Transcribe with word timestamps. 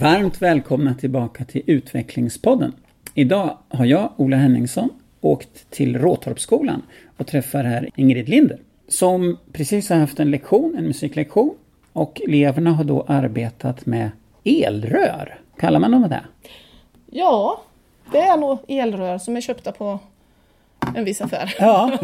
Varmt 0.00 0.42
välkomna 0.42 0.94
tillbaka 0.94 1.44
till 1.44 1.62
Utvecklingspodden. 1.66 2.72
Idag 3.14 3.58
har 3.68 3.84
jag, 3.84 4.12
Ola 4.16 4.36
Henningsson, 4.36 4.88
åkt 5.20 5.70
till 5.70 5.98
Råtorpsskolan 5.98 6.82
och 7.16 7.26
träffar 7.26 7.64
här 7.64 7.90
Ingrid 7.96 8.28
Linder 8.28 8.58
som 8.88 9.38
precis 9.52 9.90
har 9.90 9.96
haft 9.96 10.20
en 10.20 10.30
lektion, 10.30 10.74
en 10.78 10.84
musiklektion 10.84 11.54
och 11.92 12.20
eleverna 12.20 12.72
har 12.72 12.84
då 12.84 13.04
arbetat 13.08 13.86
med 13.86 14.10
elrör. 14.44 15.38
Kallar 15.58 15.80
man 15.80 15.90
dem 15.90 16.02
det? 16.08 16.24
Ja, 17.10 17.60
det 18.12 18.18
är 18.18 18.36
nog 18.36 18.58
elrör 18.68 19.18
som 19.18 19.36
är 19.36 19.40
köpta 19.40 19.72
på 19.72 19.98
en 20.96 21.04
viss 21.04 21.20
affär. 21.20 21.54
Ja, 21.58 21.98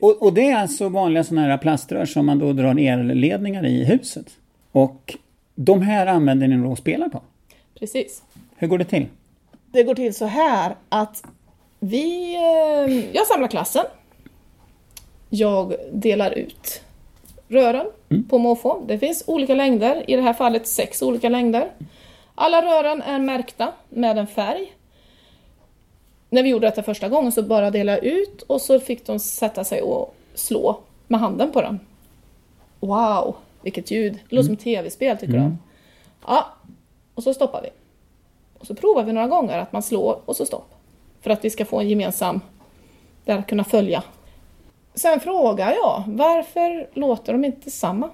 och, 0.00 0.22
och, 0.22 0.34
det 0.34 0.50
är 0.50 0.56
alltså 0.56 0.88
vanliga 0.88 1.24
sådana 1.24 1.46
här 1.46 1.58
plaströr 1.58 2.04
som 2.04 2.26
man 2.26 2.38
då 2.38 2.52
drar 2.52 2.78
elledningar 2.78 3.66
i 3.66 3.84
huset. 3.84 4.26
Och 4.72 5.16
de 5.54 5.82
här 5.82 6.06
använder 6.06 6.48
ni 6.48 6.76
spelar 6.76 7.08
på? 7.08 7.22
Precis. 7.78 8.22
Hur 8.56 8.68
går 8.68 8.78
det 8.78 8.84
till? 8.84 9.06
Det 9.66 9.82
går 9.82 9.94
till 9.94 10.14
så 10.14 10.26
här 10.26 10.76
att 10.88 11.24
vi, 11.80 12.34
eh, 12.34 13.14
jag 13.14 13.26
samlar 13.26 13.48
klassen. 13.48 13.84
Jag 15.30 15.74
delar 15.92 16.30
ut 16.30 16.82
rören 17.48 17.86
mm. 18.10 18.24
på 18.24 18.38
måfå. 18.38 18.82
Det 18.86 18.98
finns 18.98 19.24
olika 19.26 19.54
längder, 19.54 20.10
i 20.10 20.16
det 20.16 20.22
här 20.22 20.32
fallet 20.32 20.66
sex 20.66 21.02
olika 21.02 21.28
längder. 21.28 21.70
Alla 22.34 22.62
rören 22.62 23.02
är 23.02 23.18
märkta 23.18 23.72
med 23.88 24.18
en 24.18 24.26
färg. 24.26 24.72
När 26.30 26.42
vi 26.42 26.48
gjorde 26.48 26.66
detta 26.66 26.82
första 26.82 27.08
gången 27.08 27.32
så 27.32 27.42
bara 27.42 27.70
delade 27.70 27.98
jag 27.98 28.04
ut 28.06 28.42
och 28.42 28.60
så 28.60 28.80
fick 28.80 29.06
de 29.06 29.18
sätta 29.18 29.64
sig 29.64 29.82
och 29.82 30.14
slå 30.34 30.80
med 31.08 31.20
handen 31.20 31.52
på 31.52 31.62
den. 31.62 31.80
Wow, 32.80 33.36
vilket 33.64 33.90
ljud! 33.90 34.12
Det 34.12 34.36
låter 34.36 34.48
mm. 34.48 34.56
som 34.56 34.64
tv-spel 34.64 35.18
tycker 35.18 35.34
mm. 35.34 35.44
de. 35.44 35.58
Ja, 36.26 36.54
och 37.14 37.22
så 37.22 37.34
stoppar 37.34 37.62
vi. 37.62 37.68
Och 38.58 38.66
så 38.66 38.74
provar 38.74 39.04
vi 39.04 39.12
några 39.12 39.26
gånger 39.26 39.58
att 39.58 39.72
man 39.72 39.82
slår 39.82 40.20
och 40.24 40.36
så 40.36 40.46
stopp. 40.46 40.74
För 41.20 41.30
att 41.30 41.44
vi 41.44 41.50
ska 41.50 41.64
få 41.64 41.80
en 41.80 41.88
gemensam, 41.88 42.40
där 43.24 43.38
att 43.38 43.46
kunna 43.46 43.64
följa. 43.64 44.02
Sen 44.94 45.20
frågar 45.20 45.72
jag, 45.72 46.02
varför 46.06 46.88
låter 46.94 47.32
de 47.32 47.44
inte 47.44 47.70
samma? 47.70 48.10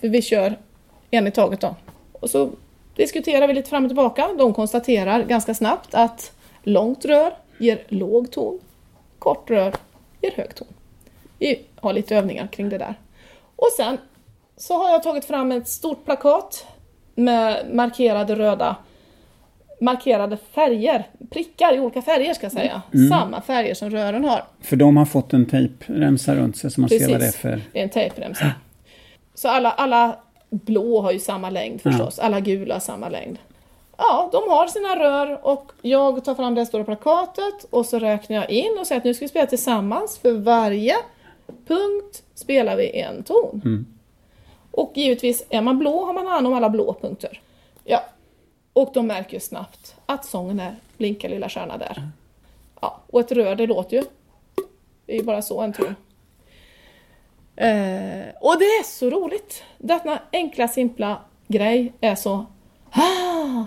För 0.00 0.08
vi 0.08 0.22
kör 0.22 0.58
en 1.10 1.26
i 1.26 1.30
taget 1.30 1.60
då. 1.60 1.74
Och 2.12 2.30
så 2.30 2.50
diskuterar 2.96 3.46
vi 3.46 3.54
lite 3.54 3.70
fram 3.70 3.84
och 3.84 3.90
tillbaka. 3.90 4.28
De 4.38 4.54
konstaterar 4.54 5.22
ganska 5.24 5.54
snabbt 5.54 5.94
att 5.94 6.32
långt 6.62 7.04
rör 7.04 7.34
ger 7.58 7.84
låg 7.88 8.30
ton, 8.30 8.60
kort 9.18 9.50
rör 9.50 9.74
ger 10.20 10.32
hög 10.36 10.54
ton. 10.54 10.68
Vi 11.38 11.62
har 11.76 11.92
lite 11.92 12.16
övningar 12.16 12.46
kring 12.46 12.68
det 12.68 12.78
där. 12.78 12.94
Och 13.56 13.68
sen 13.76 13.98
så 14.60 14.82
har 14.82 14.90
jag 14.90 15.02
tagit 15.02 15.24
fram 15.24 15.52
ett 15.52 15.68
stort 15.68 16.04
plakat 16.04 16.66
med 17.14 17.74
markerade 17.74 18.34
röda 18.34 18.76
markerade 19.80 20.36
färger, 20.36 21.06
prickar 21.30 21.74
i 21.74 21.80
olika 21.80 22.02
färger 22.02 22.34
ska 22.34 22.44
jag 22.44 22.52
säga. 22.52 22.82
Mm. 22.94 23.08
Samma 23.08 23.40
färger 23.40 23.74
som 23.74 23.90
rören 23.90 24.24
har. 24.24 24.44
För 24.60 24.76
de 24.76 24.96
har 24.96 25.04
fått 25.04 25.32
en 25.32 25.46
tejpremsa 25.46 26.34
runt 26.34 26.56
sig 26.56 26.70
så 26.70 26.80
man 26.80 26.88
Precis. 26.88 27.06
ser 27.06 27.12
vad 27.12 27.20
det 27.20 27.26
är 27.26 27.32
för... 27.32 27.60
det 27.72 27.78
är 27.78 27.82
en 27.82 27.90
tejpremsa. 27.90 28.52
Så 29.34 29.48
alla, 29.48 29.70
alla 29.70 30.16
blå 30.50 31.00
har 31.00 31.12
ju 31.12 31.18
samma 31.18 31.50
längd 31.50 31.80
förstås, 31.80 32.14
ja. 32.18 32.24
alla 32.24 32.40
gula 32.40 32.74
har 32.74 32.80
samma 32.80 33.08
längd. 33.08 33.38
Ja, 33.96 34.28
de 34.32 34.50
har 34.50 34.66
sina 34.66 34.96
rör 34.96 35.46
och 35.46 35.72
jag 35.82 36.24
tar 36.24 36.34
fram 36.34 36.54
det 36.54 36.66
stora 36.66 36.84
plakatet 36.84 37.64
och 37.70 37.86
så 37.86 37.98
räknar 37.98 38.36
jag 38.36 38.50
in 38.50 38.76
och 38.80 38.86
säger 38.86 39.00
att 39.00 39.04
nu 39.04 39.14
ska 39.14 39.24
vi 39.24 39.28
spela 39.28 39.46
tillsammans. 39.46 40.18
För 40.18 40.32
varje 40.32 40.94
punkt 41.66 42.22
spelar 42.34 42.76
vi 42.76 43.00
en 43.00 43.22
ton. 43.22 43.62
Mm. 43.64 43.86
Och 44.70 44.92
givetvis, 44.94 45.44
är 45.50 45.62
man 45.62 45.78
blå 45.78 46.04
har 46.04 46.12
man 46.12 46.26
hand 46.26 46.46
om 46.46 46.52
alla 46.52 46.70
blå 46.70 46.94
punkter. 47.00 47.40
Ja, 47.84 48.04
och 48.72 48.90
de 48.94 49.06
märker 49.06 49.34
ju 49.34 49.40
snabbt 49.40 49.94
att 50.06 50.24
sången 50.24 50.60
är 50.60 50.76
Blinka 50.98 51.28
lilla 51.28 51.48
stjärna 51.48 51.78
där. 51.78 52.08
Ja, 52.80 53.00
och 53.06 53.20
ett 53.20 53.32
rör 53.32 53.54
det 53.54 53.66
låter 53.66 53.96
ju. 53.96 54.02
Det 55.06 55.12
är 55.12 55.16
ju 55.16 55.24
bara 55.24 55.42
så 55.42 55.60
en 55.60 55.72
ton. 55.72 55.94
Eh, 57.56 58.26
och 58.40 58.58
det 58.58 58.64
är 58.64 58.84
så 58.84 59.10
roligt! 59.10 59.62
Denna 59.78 60.22
enkla 60.32 60.68
simpla 60.68 61.20
grej 61.48 61.92
är 62.00 62.14
så 62.14 62.46
ah, 62.90 63.64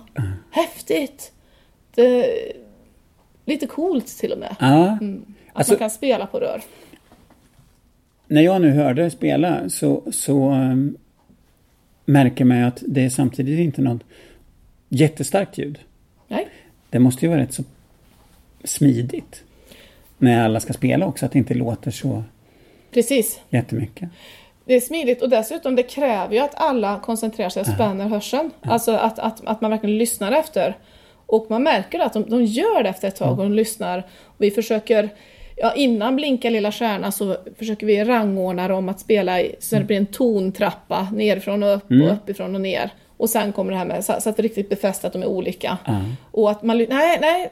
häftigt! 0.51 1.31
Det, 1.95 2.35
lite 3.45 3.67
coolt 3.67 4.07
till 4.07 4.31
och 4.31 4.37
med. 4.39 4.55
Mm, 4.59 5.35
att 5.47 5.57
alltså, 5.57 5.73
man 5.73 5.79
kan 5.79 5.89
spela 5.89 6.25
på 6.25 6.39
rör. 6.39 6.61
När 8.33 8.41
jag 8.41 8.61
nu 8.61 8.71
hörde 8.71 9.09
spela 9.09 9.69
så, 9.69 10.03
så 10.11 10.51
um, 10.51 10.97
märker 12.05 12.45
man 12.45 12.57
ju 12.57 12.63
att 12.63 12.83
det 12.87 13.05
är 13.05 13.09
samtidigt 13.09 13.59
inte 13.59 13.81
något 13.81 14.01
jättestarkt 14.89 15.57
ljud. 15.57 15.79
Nej. 16.27 16.47
Det 16.89 16.99
måste 16.99 17.25
ju 17.25 17.29
vara 17.29 17.41
rätt 17.41 17.53
så 17.53 17.63
smidigt. 18.63 19.43
När 20.17 20.45
alla 20.45 20.59
ska 20.59 20.73
spela 20.73 21.05
också, 21.05 21.25
att 21.25 21.31
det 21.31 21.39
inte 21.39 21.53
låter 21.53 21.91
så 21.91 22.23
Precis. 22.91 23.39
jättemycket. 23.49 24.09
Det 24.65 24.73
är 24.73 24.81
smidigt 24.81 25.21
och 25.21 25.29
dessutom 25.29 25.75
det 25.75 25.83
kräver 25.83 26.33
ju 26.33 26.39
att 26.39 26.55
alla 26.55 26.99
koncentrerar 26.99 27.49
sig 27.49 27.61
och 27.61 27.67
spänner 27.67 28.07
hörseln. 28.07 28.51
Ja. 28.61 28.69
Alltså 28.71 28.91
att, 28.91 29.19
att, 29.19 29.45
att 29.45 29.61
man 29.61 29.71
verkligen 29.71 29.97
lyssnar 29.97 30.31
efter. 30.31 30.77
Och 31.25 31.45
man 31.49 31.63
märker 31.63 31.99
att 31.99 32.13
de, 32.13 32.29
de 32.29 32.45
gör 32.45 32.83
det 32.83 32.89
efter 32.89 33.07
ett 33.07 33.15
tag 33.15 33.39
och 33.39 33.45
de 33.45 33.53
lyssnar. 33.53 33.97
Och 34.23 34.35
vi 34.37 34.51
försöker, 34.51 35.09
ja 35.55 35.73
innan 35.73 36.15
Blinka 36.15 36.49
lilla 36.49 36.71
stjärna 36.71 37.11
så 37.11 37.37
försöker 37.57 37.87
vi 37.87 38.03
rangordna 38.03 38.67
dem 38.67 38.89
att 38.89 38.99
spela 38.99 39.41
i, 39.41 39.55
så 39.59 39.75
det 39.75 39.83
blir 39.83 39.97
en 39.97 40.05
tontrappa 40.05 41.07
nerifrån 41.13 41.63
och 41.63 41.75
upp 41.75 41.91
mm. 41.91 42.07
och 42.07 42.13
uppifrån 42.13 42.55
och 42.55 42.61
ner. 42.61 42.89
Och 43.17 43.29
sen 43.29 43.51
kommer 43.51 43.71
det 43.71 43.77
här 43.77 43.85
med 43.85 44.05
så, 44.05 44.13
så 44.19 44.29
att 44.29 44.37
det 44.37 44.43
riktigt 44.43 44.69
befästa 44.69 45.07
att 45.07 45.13
de 45.13 45.21
är 45.21 45.27
olika. 45.27 45.77
Mm. 45.85 46.01
Och 46.31 46.51
att 46.51 46.63
man, 46.63 46.77
nej, 46.77 47.17
nej, 47.21 47.49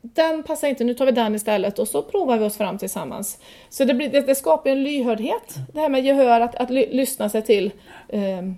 den 0.00 0.42
passar 0.42 0.68
inte, 0.68 0.84
nu 0.84 0.94
tar 0.94 1.06
vi 1.06 1.12
den 1.12 1.34
istället 1.34 1.78
och 1.78 1.88
så 1.88 2.02
provar 2.02 2.38
vi 2.38 2.44
oss 2.44 2.56
fram 2.56 2.78
tillsammans. 2.78 3.38
Så 3.68 3.84
det, 3.84 3.94
blir, 3.94 4.08
det, 4.08 4.20
det 4.20 4.34
skapar 4.34 4.70
en 4.70 4.82
lyhördhet, 4.82 5.54
det 5.72 5.80
här 5.80 5.88
med 5.88 6.04
gehör, 6.04 6.40
att, 6.40 6.54
att 6.54 6.70
ly, 6.70 6.86
lyssna 6.90 7.28
sig 7.28 7.42
till. 7.42 7.70
Eh. 8.08 8.52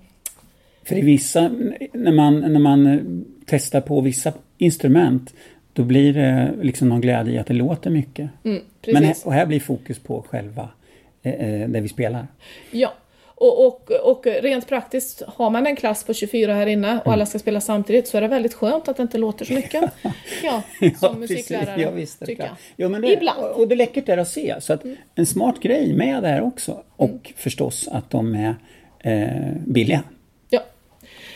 För 0.83 0.97
i 0.97 1.01
vissa, 1.01 1.49
när 1.93 2.11
man, 2.11 2.39
när 2.39 2.59
man 2.59 2.85
eh, 2.87 2.99
testar 3.45 3.81
på 3.81 4.01
vissa 4.01 4.33
instrument, 4.57 5.33
då 5.73 5.83
blir 5.83 6.13
det 6.13 6.53
liksom 6.61 6.89
någon 6.89 7.01
glädje 7.01 7.33
i 7.33 7.37
att 7.37 7.47
det 7.47 7.53
låter 7.53 7.89
mycket. 7.89 8.29
Mm, 8.43 8.61
Men, 8.87 9.13
och 9.25 9.33
här 9.33 9.45
blir 9.45 9.59
fokus 9.59 9.99
på 9.99 10.25
själva 10.29 10.69
eh, 11.23 11.33
eh 11.33 11.69
det 11.69 11.81
vi 11.81 11.89
spelar. 11.89 12.27
Ja, 12.71 12.93
och, 13.41 13.67
och, 13.67 13.91
och 13.91 14.25
rent 14.25 14.67
praktiskt, 14.67 15.21
har 15.27 15.49
man 15.49 15.67
en 15.67 15.75
klass 15.75 16.03
på 16.03 16.13
24 16.13 16.53
här 16.53 16.67
inne 16.67 16.99
och 17.05 17.13
alla 17.13 17.25
ska 17.25 17.39
spela 17.39 17.61
samtidigt 17.61 18.07
så 18.07 18.17
är 18.17 18.21
det 18.21 18.27
väldigt 18.27 18.53
skönt 18.53 18.87
att 18.87 18.97
det 18.97 19.03
inte 19.03 19.17
låter 19.17 19.45
så 19.45 19.53
mycket. 19.53 19.91
Ja, 20.43 20.63
som 20.99 21.19
musiklärare. 21.19 21.81
Ja, 21.81 21.91
visst, 21.91 22.25
tycker 22.25 22.43
jag. 22.43 22.55
Jo, 22.77 22.89
men 22.89 23.01
det, 23.01 23.13
Ibland. 23.13 23.43
Och 23.43 23.67
det 23.67 23.73
är 23.73 23.77
läckert 23.77 24.05
där 24.05 24.17
att 24.17 24.27
se. 24.27 24.55
Så 24.59 24.73
att 24.73 24.83
en 25.15 25.25
smart 25.25 25.59
grej 25.59 25.93
med 25.93 26.23
det 26.23 26.29
här 26.29 26.41
också. 26.41 26.83
Och 26.95 27.09
mm. 27.09 27.21
förstås 27.35 27.87
att 27.87 28.09
de 28.09 28.35
är 28.35 28.55
eh, 28.99 29.53
billiga. 29.65 30.03
Ja. 30.49 30.63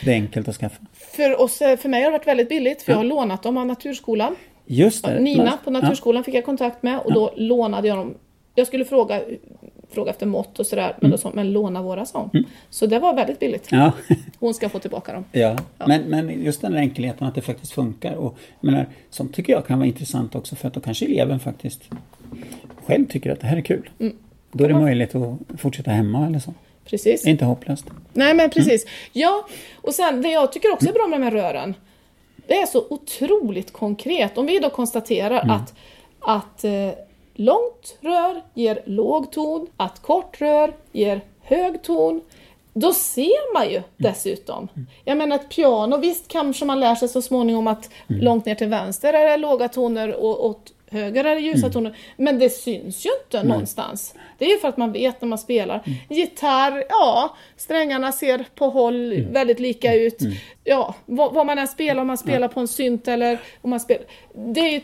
Det 0.03 0.12
är 0.12 0.16
enkelt 0.16 0.47
att 0.47 0.56
skaffa. 0.56 0.85
För, 1.16 1.42
oss, 1.42 1.62
eh, 1.62 1.78
för 1.78 1.90
mig 1.90 2.03
har 2.03 2.12
det 2.12 2.18
varit 2.18 2.28
väldigt 2.28 2.50
billigt 2.50 2.81
för 2.81 2.92
ja. 2.92 2.96
jag 2.96 3.00
har 3.00 3.06
lånat 3.06 3.44
dem 3.44 3.58
av 3.58 3.66
Naturskolan. 3.66 4.36
Just 4.66 5.06
det. 5.06 5.20
Nina 5.20 5.58
på 5.64 5.72
Naturskolan 5.72 6.24
fick 6.24 6.36
jag 6.36 6.46
kontakt 6.46 6.84
med 6.84 7.00
och 7.00 7.14
då 7.14 7.34
lånade 7.36 7.88
jag 7.88 7.98
dem. 7.98 8.14
Jag 8.56 8.68
skulle 8.68 8.86
fråga 8.86 9.22
fråga 9.92 10.12
efter 10.12 10.26
mått 10.26 10.59
och 10.59 10.66
sådär. 10.66 10.96
Men, 11.02 11.12
mm. 11.12 11.20
då 11.24 11.31
men 11.34 11.52
låna 11.52 11.81
våra 11.81 12.06
sång. 12.06 12.30
Mm. 12.34 12.46
Så 12.70 12.86
det 12.86 13.00
var 13.00 13.16
väldigt 13.16 13.40
billigt. 13.40 13.68
Ja. 13.72 13.92
Hon 14.40 14.53
ska 14.53 14.70
få 14.70 14.80
tillbaka 14.80 15.14
dem. 15.14 15.26
Ja, 15.31 15.58
ja. 15.78 15.88
Men, 15.88 16.02
men 16.02 16.44
just 16.44 16.62
den 16.62 16.72
där 16.72 16.80
enkelheten 16.80 17.28
att 17.28 17.36
det 17.36 17.42
faktiskt 17.42 17.72
funkar. 17.72 18.16
Och, 18.16 18.38
menar, 18.59 18.86
sånt 19.09 19.34
tycker 19.35 19.53
jag 19.53 19.67
kan 19.67 19.79
vara 19.79 19.88
intressant 19.88 20.35
också 20.35 20.56
för 20.56 20.67
att 20.67 20.73
då 20.73 20.79
kanske 20.79 21.06
eleven 21.06 21.40
faktiskt 21.40 21.90
själv 22.85 23.06
tycker 23.06 23.32
att 23.32 23.40
det 23.40 23.47
här 23.47 23.58
är 23.58 23.62
kul. 23.62 23.90
Mm. 24.00 24.16
Då 24.52 24.64
är 24.64 24.67
det 24.67 24.79
möjligt 24.79 25.16
att 25.16 25.38
fortsätta 25.58 25.91
hemma 25.91 26.28
eller 26.28 26.40
så. 26.40 26.53
Precis. 26.85 27.26
Inte 27.26 27.46
hopplöst. 27.46 27.85
Nej 28.14 28.34
men 28.34 28.49
precis. 28.49 28.84
Mm. 28.84 28.96
Ja, 29.11 29.47
och 29.82 29.93
sen 29.93 30.22
det 30.22 30.29
jag 30.29 30.52
tycker 30.52 30.73
också 30.73 30.90
är 30.90 30.93
bra 30.93 31.08
med 31.08 31.20
de 31.20 31.23
här 31.23 31.32
rören. 31.32 31.73
Det 32.47 32.58
är 32.58 32.66
så 32.66 32.85
otroligt 32.90 33.73
konkret. 33.73 34.37
Om 34.37 34.46
vi 34.46 34.59
då 34.59 34.70
konstaterar 34.70 35.41
mm. 35.41 35.55
att, 35.55 35.73
att 36.20 36.64
eh, 36.64 36.91
långt 37.34 37.97
rör 38.02 38.41
ger 38.53 38.82
låg 38.85 39.32
ton, 39.32 39.67
att 39.78 40.02
kort 40.02 40.41
rör 40.41 40.73
ger 40.91 41.22
hög 41.41 41.84
ton. 41.84 42.22
Då 42.73 42.93
ser 42.93 43.53
man 43.53 43.70
ju 43.70 43.81
dessutom. 43.97 44.67
Jag 45.03 45.17
menar 45.17 45.35
ett 45.35 45.49
piano, 45.49 45.97
visst 45.97 46.28
kanske 46.28 46.66
man 46.66 46.79
lär 46.79 46.96
sig 46.96 47.08
så 47.08 47.22
småningom 47.22 47.67
att 47.67 47.90
mm. 48.09 48.22
långt 48.22 48.46
ner 48.46 48.55
till 48.55 48.67
vänster 48.67 49.14
är 49.14 49.29
det 49.29 49.38
låga 49.38 49.67
toner 49.67 50.16
och 50.16 50.46
åt 50.46 50.73
höger 50.91 51.23
det 51.23 51.40
ljusa 51.40 51.58
mm. 51.58 51.72
toner. 51.72 51.97
Men 52.17 52.40
det 52.40 52.49
syns 52.49 53.05
ju 53.05 53.09
inte 53.23 53.37
Nej. 53.37 53.47
någonstans. 53.47 54.16
Det 54.37 54.46
är 54.46 54.49
ju 54.49 54.58
för 54.58 54.67
att 54.67 54.78
man 54.78 54.91
vet 54.91 55.22
när 55.22 55.28
man 55.28 55.37
spelar. 55.37 55.84
Mm. 55.85 55.99
Gitarr, 56.09 56.84
ja, 56.90 57.35
strängarna 57.58 58.11
ser 58.11 58.46
på 58.55 58.70
håll 58.70 59.14
mm. 59.14 59.34
väldigt 59.34 59.59
lika 59.59 59.93
ut. 59.93 60.22
Mm. 60.22 60.34
Ja, 60.64 60.96
vad, 61.05 61.34
vad, 61.34 61.46
man 61.46 61.58
än 61.58 61.67
spelar, 61.67 62.02
om 62.02 62.08
man 62.08 62.17
spelar 62.17 62.47
på 62.47 62.59
en 62.59 62.67
synt 62.67 63.08
eller 63.08 63.40
om 63.61 63.70
man 63.70 63.79
spelar. 63.79 64.05
Det 64.34 64.76
är 64.76 64.82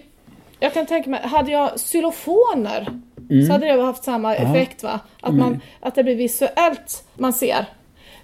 jag 0.64 0.74
kan 0.74 0.86
tänka 0.86 1.10
mig, 1.10 1.20
hade 1.24 1.52
jag 1.52 1.80
xylofoner 1.80 2.88
mm. 3.30 3.46
så 3.46 3.52
hade 3.52 3.66
det 3.66 3.82
haft 3.82 4.04
samma 4.04 4.36
effekt 4.36 4.84
va? 4.84 5.00
Att, 5.22 5.34
man, 5.34 5.62
att 5.80 5.96
det 5.96 6.04
blir 6.04 6.16
visuellt 6.16 7.04
man 7.14 7.34
ser. 7.34 7.66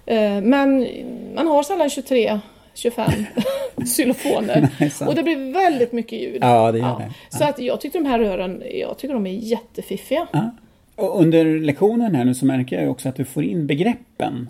Eh, 0.06 0.40
men 0.40 0.86
man 1.34 1.46
har 1.46 1.62
sällan 1.62 1.90
23 1.90 2.40
25 2.78 3.10
xylofoner. 3.96 4.68
Nej, 4.80 4.92
och 5.06 5.14
det 5.14 5.22
blir 5.22 5.52
väldigt 5.52 5.92
mycket 5.92 6.18
ljud. 6.20 6.38
Ja, 6.40 6.72
det 6.72 6.78
gör 6.78 6.98
det. 6.98 7.36
Så 7.38 7.44
att 7.44 7.58
jag 7.58 7.80
tyckte 7.80 7.98
de 7.98 8.04
här 8.04 8.18
rören, 8.18 8.62
jag 8.74 8.98
tycker 8.98 9.14
de 9.14 9.26
är 9.26 9.30
jättefiffiga. 9.30 10.26
Ja. 10.32 10.50
Och 10.96 11.20
under 11.20 11.44
lektionen 11.60 12.14
här 12.14 12.24
nu 12.24 12.34
så 12.34 12.46
märker 12.46 12.82
jag 12.82 12.90
också 12.90 13.08
att 13.08 13.16
du 13.16 13.24
får 13.24 13.44
in 13.44 13.66
begreppen 13.66 14.48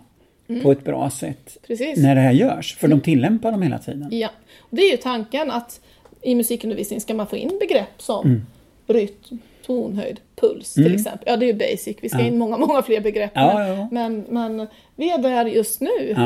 på 0.63 0.73
ett 0.73 0.85
bra 0.85 1.11
sätt 1.11 1.57
Precis. 1.67 1.99
när 1.99 2.15
det 2.15 2.21
här 2.21 2.33
görs, 2.33 2.77
för 2.77 2.89
de 2.89 3.01
tillämpar 3.01 3.51
dem 3.53 3.63
hela 3.63 3.79
tiden. 3.79 4.09
Ja. 4.11 4.29
Och 4.61 4.77
det 4.77 4.83
är 4.83 4.91
ju 4.91 4.97
tanken 4.97 5.51
att 5.51 5.81
i 6.23 6.35
musikundervisning 6.35 7.01
ska 7.01 7.15
man 7.15 7.27
få 7.27 7.37
in 7.37 7.53
begrepp 7.61 8.03
som 8.03 8.27
Mm. 8.27 8.47
rytm, 8.87 9.39
tonhöjd, 9.67 10.21
puls 10.37 10.75
till 10.75 10.95
exempel. 10.95 11.23
Ja, 11.27 11.37
det 11.37 11.45
är 11.45 11.53
ju 11.53 11.55
basic. 11.59 11.97
Vi 12.01 12.09
ska 12.09 12.21
in 12.21 12.39
många, 12.39 12.57
många 12.57 12.83
fler 12.83 13.01
begrepp. 13.01 13.31
Ja, 13.35 13.55
men, 13.55 13.69
ja, 13.69 13.75
ja. 13.77 13.89
Men, 13.91 14.25
men 14.29 14.67
vi 14.97 15.11
är 15.11 15.19
där 15.19 15.47
just 15.47 15.81
nu. 15.81 16.17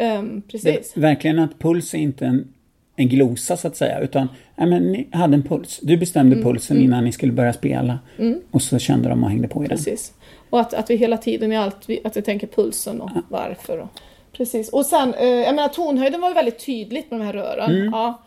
Ja. 0.00 0.06
Ehm, 0.06 0.42
Det, 0.46 0.52
precis. 0.52 0.96
verkligen 0.96 1.38
att 1.38 1.58
puls 1.58 1.94
är 1.94 1.98
inte 1.98 2.26
en, 2.26 2.48
en 2.96 3.08
glosa 3.08 3.56
så 3.56 3.68
att 3.68 3.76
säga, 3.76 4.00
utan 4.00 4.28
ja, 4.56 4.66
men, 4.66 4.92
ni 4.92 5.08
hade 5.12 5.34
en 5.34 5.42
puls. 5.42 5.80
Du 5.82 5.96
bestämde 5.96 6.36
Mm, 6.36 6.48
pulsen 6.48 6.80
innan 6.80 7.04
ni 7.04 7.12
skulle 7.12 7.32
börja 7.32 7.52
spela 7.52 7.98
och 8.50 8.62
så 8.62 8.78
kände 8.78 9.08
de 9.08 9.24
och 9.24 9.30
hängde 9.30 9.48
på 9.48 9.64
i 9.64 9.68
den. 9.68 9.76
Precis. 9.76 10.12
Och 10.50 10.60
att, 10.60 10.74
att 10.74 10.90
vi 10.90 10.96
hela 10.96 11.16
tiden 11.16 11.52
i 11.52 11.56
allt, 11.56 11.76
att 12.04 12.16
vi 12.16 12.22
tänker 12.22 12.46
pulsen 12.46 13.00
och 13.00 13.10
varför. 13.28 13.78
Och, 13.78 13.88
precis. 14.32 14.68
Och 14.68 14.86
sen, 14.86 15.14
eh, 15.14 15.26
jag 15.28 15.54
menar 15.54 15.68
tonhöjden 15.68 16.20
var 16.20 16.28
ju 16.28 16.34
väldigt 16.34 16.66
tydligt 16.66 17.10
med 17.10 17.20
de 17.20 17.24
här 17.26 17.32
rören. 17.32 17.70
Mm. 17.70 17.92
Ja, 17.92 18.22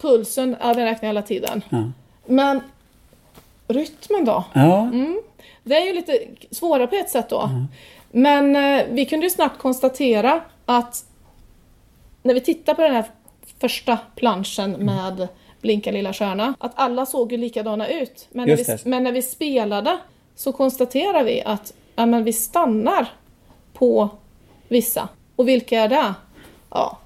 pulsen, 0.00 0.56
ja 0.60 0.74
den 0.74 0.84
räknar 0.84 1.06
jag 1.06 1.08
hela 1.08 1.22
tiden. 1.22 1.62
Ja. 1.70 1.90
Men 2.26 2.60
rytmen 3.68 4.24
då? 4.24 4.44
Ja, 4.52 4.80
Mm. 4.82 5.20
Det 5.64 5.74
är 5.74 5.86
ju 5.86 5.94
lite 5.94 6.18
svårare 6.50 6.86
på 6.86 6.94
ett 6.96 7.10
sätt 7.10 7.28
då. 7.28 7.50
Men 8.10 8.56
eh, 8.56 8.82
vi 8.90 9.04
kunde 9.06 9.26
ju 9.26 9.30
snabbt 9.30 9.58
konstatera 9.58 10.40
att 10.66 11.04
när 12.24 12.34
vi 12.34 12.40
tittar 12.40 12.74
på 12.74 12.82
den 12.82 12.94
här 12.94 13.04
första 13.58 13.98
planschen 14.16 14.72
med 14.72 15.28
Blinka 15.60 15.90
lilla 15.90 16.12
stjärna, 16.12 16.54
att 16.58 16.72
alla 16.74 17.06
såg 17.06 17.32
ju 17.32 17.38
likadana 17.38 17.88
ut. 17.88 18.28
Men, 18.30 18.48
när 18.48 18.56
vi, 18.56 18.90
men 18.90 19.04
när 19.04 19.12
vi 19.12 19.22
spelade 19.22 19.98
så 20.34 20.52
konstaterar 20.52 21.24
vi 21.24 21.42
att 21.42 21.72
ja, 21.96 22.06
men 22.06 22.24
vi 22.24 22.32
stannar 22.32 23.12
på 23.72 24.08
vissa. 24.68 25.08
Och 25.36 25.48
vilka 25.48 25.80
är 25.80 25.88
det? 25.88 26.14
Ja. 26.70 26.98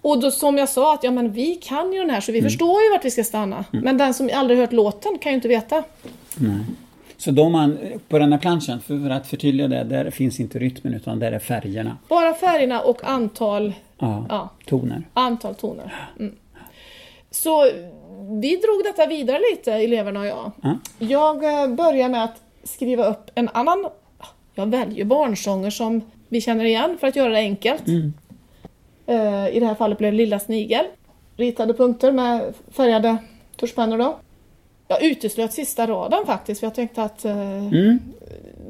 Och 0.00 0.20
då 0.20 0.30
som 0.30 0.58
jag 0.58 0.68
sa, 0.68 0.94
att 0.94 1.04
ja, 1.04 1.10
men 1.10 1.32
vi 1.32 1.54
kan 1.54 1.92
ju 1.92 2.00
den 2.00 2.10
här 2.10 2.20
så 2.20 2.32
vi 2.32 2.42
förstår 2.42 2.82
ju 2.82 2.90
vart 2.90 3.04
vi 3.04 3.10
ska 3.10 3.24
stanna. 3.24 3.64
Men 3.70 3.98
den 3.98 4.14
som 4.14 4.30
aldrig 4.34 4.58
hört 4.58 4.72
låten 4.72 5.18
kan 5.18 5.32
ju 5.32 5.36
inte 5.36 5.48
veta. 5.48 5.82
Så 7.24 7.30
då 7.30 7.48
man, 7.48 7.78
på 8.08 8.18
den 8.18 8.32
här 8.32 8.38
planschen, 8.40 8.80
för 8.80 9.10
att 9.10 9.26
förtydliga 9.26 9.68
det, 9.68 9.84
där 9.84 10.10
finns 10.10 10.40
inte 10.40 10.58
rytmen 10.58 10.94
utan 10.94 11.18
där 11.18 11.32
är 11.32 11.38
färgerna. 11.38 11.96
Bara 12.08 12.34
färgerna 12.34 12.80
och 12.80 13.04
antal, 13.04 13.72
Ja, 13.98 14.26
ja, 14.28 14.48
toner. 14.66 15.02
antal 15.14 15.54
toner. 15.54 15.94
Mm. 16.18 16.34
Så 17.30 17.64
vi 18.40 18.56
drog 18.56 18.84
detta 18.84 19.06
vidare 19.06 19.38
lite, 19.52 19.72
eleverna 19.72 20.20
och 20.20 20.26
jag. 20.26 20.52
Ja. 20.62 20.78
Jag 20.98 21.62
eh, 21.62 21.68
börjar 21.74 22.08
med 22.08 22.24
att 22.24 22.40
skriva 22.64 23.04
upp 23.06 23.30
en 23.34 23.48
annan... 23.54 23.86
Jag 24.54 24.66
väljer 24.66 25.04
barnsånger 25.04 25.70
som 25.70 26.00
vi 26.28 26.40
känner 26.40 26.64
igen 26.64 26.96
för 27.00 27.06
att 27.06 27.16
göra 27.16 27.28
det 27.32 27.38
enkelt. 27.38 27.88
Eh, 29.06 29.48
I 29.56 29.60
det 29.60 29.66
här 29.66 29.74
fallet 29.74 29.98
blev 29.98 30.12
det 30.12 30.16
Lilla 30.18 30.38
Snigel. 30.38 30.84
Ritade 31.36 31.74
punkter 31.74 32.12
med 32.12 32.54
färgade 32.70 33.16
tuschpennor 33.56 33.98
då. 33.98 34.16
Jag 34.88 35.02
uteslöt 35.02 35.52
sista 35.52 35.86
raden 35.86 36.26
faktiskt 36.26 36.60
för 36.60 36.66
jag 36.66 36.74
tänkte 36.74 37.02
att 37.02 37.24
eh, 37.24 37.38
Mm. 37.66 37.98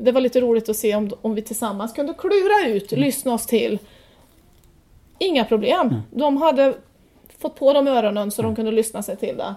det 0.01 0.13
var 0.13 0.21
lite 0.21 0.41
roligt 0.41 0.69
att 0.69 0.77
se 0.77 0.95
om, 0.95 1.11
om 1.23 1.35
vi 1.35 1.43
tillsammans 1.43 1.93
kunde 1.93 2.15
klura 2.15 2.69
ut, 2.69 2.93
lyssna 2.93 3.35
oss 3.35 3.47
till. 3.47 3.79
Inga 5.19 5.45
problem. 5.45 6.03
De 6.11 6.37
hade 6.37 6.75
fått 7.39 7.59
på 7.59 7.73
dem 7.73 7.89
öronen 7.89 8.31
så 8.31 8.43
de 8.43 8.57
kunde 8.57 8.73
lyssna 8.73 9.03
sig 9.03 9.17
till 9.17 9.37
det. 9.37 9.55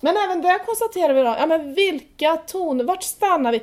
Men 0.00 0.14
även 0.26 0.42
där 0.42 0.66
konstaterar 0.66 1.14
vi 1.14 1.20
då, 1.20 1.36
ja 1.40 1.46
men 1.46 1.74
vilka 1.74 2.36
toner, 2.36 2.84
vart 2.84 3.02
stannar 3.02 3.52
vi? 3.52 3.60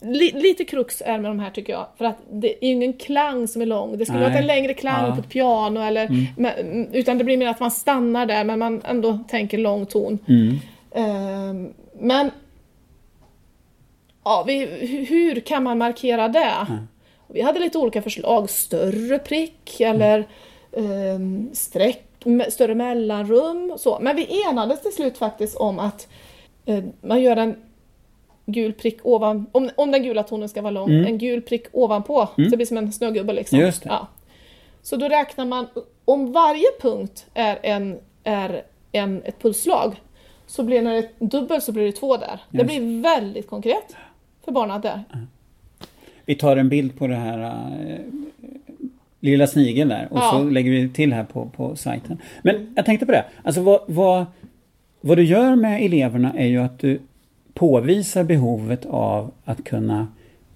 Li, 0.00 0.32
lite 0.34 0.64
krux 0.64 1.02
är 1.06 1.18
med 1.18 1.30
de 1.30 1.38
här 1.40 1.50
tycker 1.50 1.72
jag, 1.72 1.86
för 1.98 2.04
att 2.04 2.16
det 2.32 2.64
är 2.64 2.68
ju 2.68 2.74
ingen 2.74 2.92
klang 2.92 3.48
som 3.48 3.62
är 3.62 3.66
lång. 3.66 3.98
Det 3.98 4.04
skulle 4.04 4.20
Nej. 4.20 4.28
vara 4.30 4.38
en 4.40 4.46
längre 4.46 4.74
klang 4.74 5.06
Ja. 5.06 5.14
på 5.14 5.20
ett 5.20 5.28
piano 5.28 5.80
eller, 5.80 6.08
men, 6.36 6.88
utan 6.92 7.18
det 7.18 7.24
blir 7.24 7.36
mer 7.36 7.48
att 7.48 7.60
man 7.60 7.70
stannar 7.70 8.26
där 8.26 8.44
men 8.44 8.58
man 8.58 8.82
ändå 8.84 9.18
tänker 9.28 9.58
lång 9.58 9.86
ton. 9.86 10.18
Mm. 10.28 10.56
Ehm, 10.98 11.74
men 11.94 12.30
ja, 14.24 14.44
vi, 14.46 14.66
hu- 14.66 15.04
hur 15.04 15.40
kan 15.40 15.62
man 15.62 15.78
markera 15.78 16.28
det? 16.28 16.66
Vi 17.26 17.40
hade 17.42 17.60
lite 17.60 17.78
olika 17.78 18.02
förslag. 18.02 18.50
Större 18.50 19.18
prick 19.18 19.80
eller 19.80 20.28
ehm, 20.76 21.50
streck, 21.52 22.04
större 22.48 22.74
mellanrum. 22.74 23.74
Så. 23.78 23.98
Men 24.00 24.16
vi 24.16 24.42
enades 24.48 24.82
till 24.82 24.92
slut 24.92 25.18
faktiskt 25.18 25.56
om 25.56 25.78
att 25.78 26.08
eh, 26.64 26.84
man 27.00 27.22
gör 27.22 27.36
en 27.36 27.56
gul 28.46 28.72
prick 28.72 28.98
ovan, 29.02 29.46
om, 29.52 29.70
om 29.76 29.90
den 29.90 30.02
gula 30.02 30.22
tonen 30.22 30.48
ska 30.48 30.62
vara 30.62 30.70
lång, 30.70 30.90
en 31.06 31.18
gul 31.18 31.42
prick 31.42 31.66
ovanpå. 31.72 32.28
Så 32.36 32.40
det 32.50 32.56
blir 32.56 32.66
som 32.66 32.76
en 32.76 32.92
snögubbe 32.92 33.32
liksom. 33.32 33.58
Just 33.58 33.82
det. 33.82 33.88
Ja. 33.88 34.06
Så 34.82 34.96
då 34.96 35.08
räknar 35.08 35.44
man, 35.44 35.66
om 36.04 36.32
varje 36.32 36.66
punkt 36.80 37.26
är, 37.34 37.58
en, 37.62 37.98
är 38.24 38.62
en, 38.92 39.22
ett 39.24 39.42
pulsslag, 39.42 40.00
så 40.48 40.62
blir 40.62 40.82
när 40.82 40.92
det 40.92 40.98
är 40.98 41.26
dubbel 41.26 41.62
så 41.62 41.72
blir 41.72 41.84
det 41.84 41.92
två 41.92 42.16
där. 42.16 42.40
Det 42.50 42.58
Just. 42.58 42.66
blir 42.68 43.02
väldigt 43.02 43.46
konkret 43.46 43.96
för 44.44 44.52
barnen 44.52 44.80
där. 44.80 45.04
Vi 46.24 46.34
tar 46.34 46.56
en 46.56 46.68
bild 46.68 46.98
på 46.98 47.06
det 47.06 47.14
här 47.16 47.38
eh, 47.88 47.96
lilla 49.20 49.46
snigeln 49.46 49.88
där 49.88 50.08
och 50.10 50.18
Ja. 50.18 50.30
så 50.32 50.44
lägger 50.44 50.70
vi 50.70 50.88
till 50.88 51.12
här 51.12 51.24
på, 51.24 51.46
på 51.56 51.76
sajten. 51.76 52.18
Men 52.42 52.72
jag 52.76 52.84
tänkte 52.86 53.06
på 53.06 53.12
det, 53.12 53.24
alltså 53.42 53.62
vad, 53.62 53.80
vad, 53.86 54.26
vad 55.00 55.16
du 55.18 55.24
gör 55.24 55.56
med 55.56 55.84
eleverna 55.84 56.32
är 56.38 56.46
ju 56.46 56.58
att 56.62 56.78
du 56.78 57.00
påvisar 57.54 58.24
behovet 58.24 58.86
av 58.86 59.30
att 59.44 59.64
kunna 59.64 60.08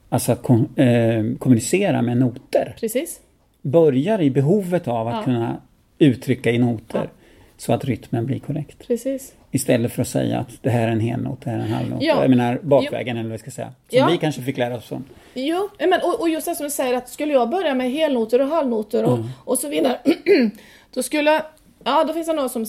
alltså 0.09 0.33
att 0.33 0.43
kom, 0.43 0.69
eh, 0.77 1.25
kommunicera 1.39 2.03
med 2.03 2.17
noter. 2.17 2.75
Precis. 2.81 3.21
Börjar 3.63 4.21
i 4.23 4.31
behovet 4.31 4.89
av 4.89 5.09
att 5.09 5.15
Ja. 5.15 5.23
kunna 5.23 5.57
uttrycka 5.99 6.51
i 6.51 6.59
noter 6.59 6.99
Ja. 6.99 7.07
Så 7.67 7.73
att 7.73 7.85
rytmen 7.85 8.27
blir 8.27 8.39
korrekt. 8.39 8.87
Precis. 8.87 9.35
Istället 9.51 9.93
för 9.93 10.03
att 10.03 10.09
säga 10.09 10.39
att 10.39 10.49
det 10.63 10.71
här 10.71 10.89
är 10.89 10.93
en 10.93 11.01
helnot, 11.01 11.41
det 11.45 11.51
här 11.51 11.59
är 11.59 11.63
en 11.63 11.71
halvnot. 11.73 12.03
Ja. 12.03 12.21
Jag 12.21 12.31
menar 12.31 12.61
bakvägen 12.63 13.17
eller 13.17 13.29
vad 13.29 13.33
vi 13.33 13.39
ska 13.39 13.51
säga. 13.51 13.67
Som 13.89 13.99
Ja. 13.99 14.07
vi 14.11 14.19
kanske 14.19 14.43
fick 14.43 14.59
lära 14.59 14.77
oss 14.77 14.93
om. 14.93 15.05
Jo, 15.35 15.69
men, 15.79 16.01
och, 16.03 16.21
och 16.21 16.29
just 16.29 16.47
det 16.47 16.55
som 16.55 16.65
du 16.65 16.71
säger 16.71 16.95
att 16.95 17.09
skulle 17.09 17.33
jag 17.33 17.51
börja 17.51 17.75
med 17.75 17.91
helnoter 17.91 18.41
och 18.41 18.47
halvnoter 18.49 19.05
och, 19.05 19.19
och 19.45 19.59
så 19.59 19.69
vidare. 19.69 19.99
då 20.95 21.03
skulle, 21.03 21.43
ja 21.85 22.05
då 22.05 22.13
finns 22.15 22.27
det 22.27 22.33
någon 22.33 22.49
som 22.51 22.67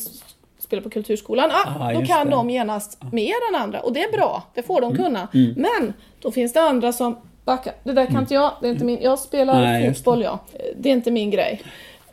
spelar 0.60 0.84
på 0.84 0.90
kulturskolan. 0.90 1.50
Ja, 1.54 1.76
Ah, 1.80 1.94
då 1.94 2.00
just 2.00 2.12
kan 2.12 2.26
det. 2.26 2.32
de 2.32 2.50
genast 2.50 3.04
mer 3.12 3.34
än 3.54 3.62
andra 3.62 3.80
och 3.80 3.94
det 3.94 4.04
är 4.04 4.12
bra, 4.12 4.44
det 4.54 4.64
får 4.64 4.82
de 4.82 4.96
kunna. 4.96 5.28
Mm. 5.34 5.54
Men 5.58 5.94
då 6.22 6.32
finns 6.32 6.54
det 6.54 6.62
andra 6.62 6.94
som 6.94 7.18
backar. 7.46 7.74
Det 7.84 7.94
där 7.94 8.06
kan 8.06 8.18
inte 8.22 8.34
jag, 8.34 8.52
det 8.62 8.68
är 8.68 8.72
inte 8.72 8.86
min, 8.86 9.00
jag 9.02 9.20
spelar 9.20 9.62
Nej, 9.62 9.94
fotboll 9.94 10.22
jag. 10.22 10.40
Det 10.78 10.90
är 10.90 10.94
inte 10.94 11.12
min 11.12 11.30
grej. 11.32 11.62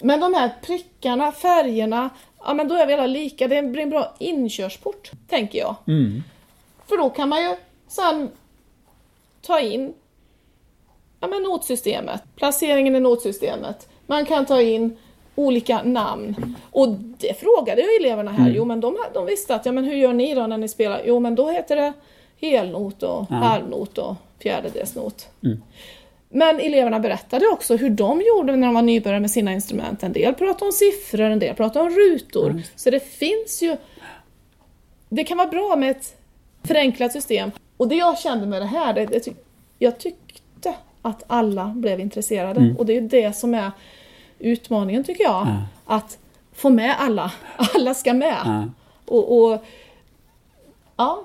Men 0.02 0.20
de 0.20 0.34
här 0.34 0.50
prickarna, 0.66 1.32
färgerna, 1.32 2.10
ja 2.44 2.54
men 2.54 2.68
då 2.68 2.75
är 2.75 2.87
vi 2.87 2.94
alla 2.94 3.06
lika. 3.06 3.49
Det 3.49 3.62
blir 3.62 3.82
en 3.82 3.90
bra 3.90 4.14
inkörsport, 4.18 5.11
tänker 5.28 5.59
jag. 5.59 5.75
Mm. 5.87 6.23
För 6.87 6.97
då 6.97 7.11
kan 7.11 7.28
man 7.28 7.42
ju 7.42 7.56
sen 7.88 8.30
ta 9.42 9.61
in 9.61 9.94
ja, 11.20 11.26
men 11.26 11.42
notsystemet, 11.42 12.23
placeringen 12.37 12.97
i 12.97 13.00
notsystemet. 13.00 13.88
Man 14.06 14.26
kan 14.26 14.47
ta 14.47 14.61
in 14.61 14.97
olika 15.35 15.82
namn. 15.82 16.56
Och 16.70 16.88
det 17.18 17.40
frågade 17.40 17.82
ju 17.82 17.88
eleverna 18.00 18.30
här. 18.30 18.50
Jo, 18.50 18.64
men 18.64 18.80
de, 18.80 18.97
de 19.14 19.26
visste 19.26 19.54
att, 19.54 19.66
ja 19.66 19.73
men 19.73 19.85
hur 19.85 19.97
gör 19.97 20.12
ni 20.12 20.35
då 20.35 20.47
när 20.47 20.59
ni 20.59 20.68
spelar? 20.68 21.02
Jo, 21.04 21.20
men 21.20 21.35
då 21.35 21.50
heter 21.50 21.76
det 21.76 21.92
helnot 22.40 23.02
och 23.02 23.26
halvnot 23.28 23.99
och 23.99 24.14
fjärdedelsnot. 24.38 25.28
Men 26.32 26.60
eleverna 26.60 27.00
berättade 27.00 27.46
också 27.46 27.76
hur 27.76 27.90
de 27.90 28.20
gjorde 28.20 28.56
när 28.56 28.66
de 28.66 28.75
var 28.75 28.82
nybörjare 28.82 29.20
med 29.20 29.30
sina 29.30 29.52
instrument. 29.52 30.02
En 30.02 30.12
del 30.12 30.34
pratade 30.34 30.64
om 30.64 30.72
siffror, 30.72 31.20
en 31.20 31.38
del 31.38 31.54
pratade 31.54 31.84
om 31.84 31.90
rutor. 31.90 32.62
Så 32.76 32.90
det 32.90 33.00
finns 33.00 33.62
ju... 33.62 33.76
Det 35.08 35.25
kan 35.25 35.38
vara 35.38 35.49
bra 35.49 35.76
med 35.76 35.90
ett 35.90 36.16
förenklat 36.62 37.12
system. 37.12 37.50
Och 37.76 37.88
det 37.88 37.94
jag 37.94 38.18
kände 38.18 38.46
med 38.46 38.62
det 38.62 38.66
här, 38.66 38.94
det, 38.94 39.06
det, 39.06 39.28
jag 39.78 39.99
tyckte 39.99 40.75
att 41.02 41.25
alla 41.26 41.66
blev 41.76 42.00
intresserade. 42.00 42.75
Och 42.78 42.87
det 42.87 42.96
är 42.96 43.00
det 43.00 43.37
som 43.37 43.54
är 43.54 43.70
utmaningen 44.38 45.04
tycker 45.04 45.25
jag. 45.25 45.46
Ja. 45.46 45.62
Att 45.96 46.18
få 46.52 46.70
med 46.70 46.94
alla. 46.99 47.32
Alla 47.75 47.94
ska 47.94 48.14
med. 48.14 48.70
Och, 49.06 49.38
och 49.38 49.64
ja, 50.96 51.25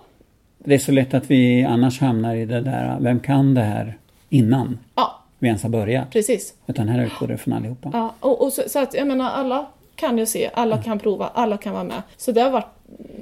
Det 0.58 0.74
är 0.74 0.80
så 0.80 0.92
lätt 0.92 1.14
att 1.14 1.32
vi 1.32 1.64
annars 1.64 2.02
hamnar 2.02 2.36
i 2.36 2.46
det 2.46 2.62
där, 2.62 2.98
vem 3.00 3.20
kan 3.20 3.54
det 3.54 3.62
här 3.62 3.98
innan 4.36 4.80
ja, 4.96 5.20
vi 5.40 5.48
ens 5.48 5.64
har 5.64 5.70
börjat? 5.70 6.12
precis. 6.12 6.54
Utan 6.68 6.88
här 6.88 7.06
utgår 7.06 7.28
det 7.28 7.38
från 7.38 7.54
allihopa. 7.54 7.90
Ja, 7.94 8.14
och, 8.20 8.42
och 8.42 8.54
så, 8.54 8.62
så 8.68 8.80
att 8.80 8.94
jag 8.94 9.08
menar 9.08 9.30
alla 9.32 9.66
kan 9.96 10.18
ju 10.18 10.26
se, 10.26 10.50
alla 10.54 10.78
kan 10.84 11.00
prova, 11.00 11.30
alla 11.34 11.58
kan 11.58 11.74
vara 11.74 11.84
med. 11.84 12.02
Så 12.18 12.32
det 12.32 12.42
har 12.42 12.50
varit, 12.52 12.68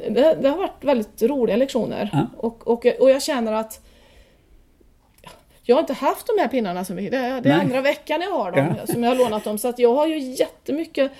det, 0.09 0.37
det 0.41 0.49
har 0.49 0.57
varit 0.57 0.83
väldigt 0.83 1.21
roliga 1.23 1.57
lektioner. 1.57 2.09
Ja. 2.13 2.27
Och, 2.37 2.67
och, 2.67 2.85
och 2.99 3.09
jag 3.09 3.21
känner 3.23 3.51
att 3.53 3.79
Jag 5.65 5.75
har 5.75 5.79
inte 5.81 5.93
haft 5.93 6.27
de 6.27 6.41
här 6.41 6.47
pinnarna 6.47 6.85
så 6.85 6.93
mycket. 6.93 7.11
Det 7.11 7.17
är, 7.17 7.41
det 7.41 7.49
är 7.49 7.59
andra 7.59 7.81
veckan 7.81 8.21
jag 8.21 8.31
har 8.31 8.51
dem, 8.51 8.75
Ja. 8.79 8.93
som 8.93 9.03
jag 9.03 9.09
har 9.11 9.17
lånat 9.17 9.43
dem. 9.43 9.57
Så 9.57 9.67
att 9.67 9.79
jag 9.79 9.93
har 9.95 10.07
ju 10.07 10.19
jättemycket 10.19 11.11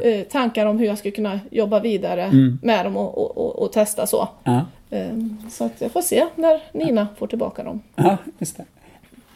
eh, 0.00 0.22
tankar 0.26 0.66
om 0.66 0.78
hur 0.78 0.86
jag 0.86 0.98
ska 0.98 1.10
kunna 1.10 1.40
jobba 1.50 1.80
vidare 1.80 2.22
Mm. 2.22 2.58
med 2.62 2.86
dem 2.86 2.96
och, 2.96 3.18
och, 3.18 3.38
och, 3.38 3.62
och 3.62 3.72
testa 3.72 4.06
så. 4.06 4.28
Ja. 4.44 4.64
Eh, 4.90 5.06
så 5.50 5.64
att 5.64 5.80
jag 5.80 5.90
får 5.92 6.02
se 6.02 6.24
när 6.36 6.60
Nina 6.72 7.08
får 7.18 7.26
tillbaka 7.26 7.62
dem. 7.64 7.82
Ja, 7.96 8.16
just 8.38 8.56
det. 8.56 8.64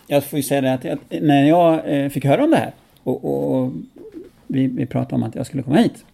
Jag 0.07 0.25
får 0.25 0.37
ju 0.37 0.43
säga 0.43 0.61
det 0.61 0.73
att 0.73 0.85
jag, 0.85 0.99
när 1.23 1.49
jag 1.49 1.81
eh, 1.85 2.09
fick 2.09 2.25
höra 2.25 2.45
om 2.45 2.51
det 2.51 2.57
här 2.57 2.73
och, 3.03 3.25
och, 3.25 3.63
och 3.63 3.73
vi, 4.47 4.67
vi 4.67 4.87
pratade 4.87 5.15
om 5.15 5.23
att 5.23 5.35
jag 5.35 5.47
skulle 5.47 5.63
komma 5.63 5.77
hit. 5.77 6.05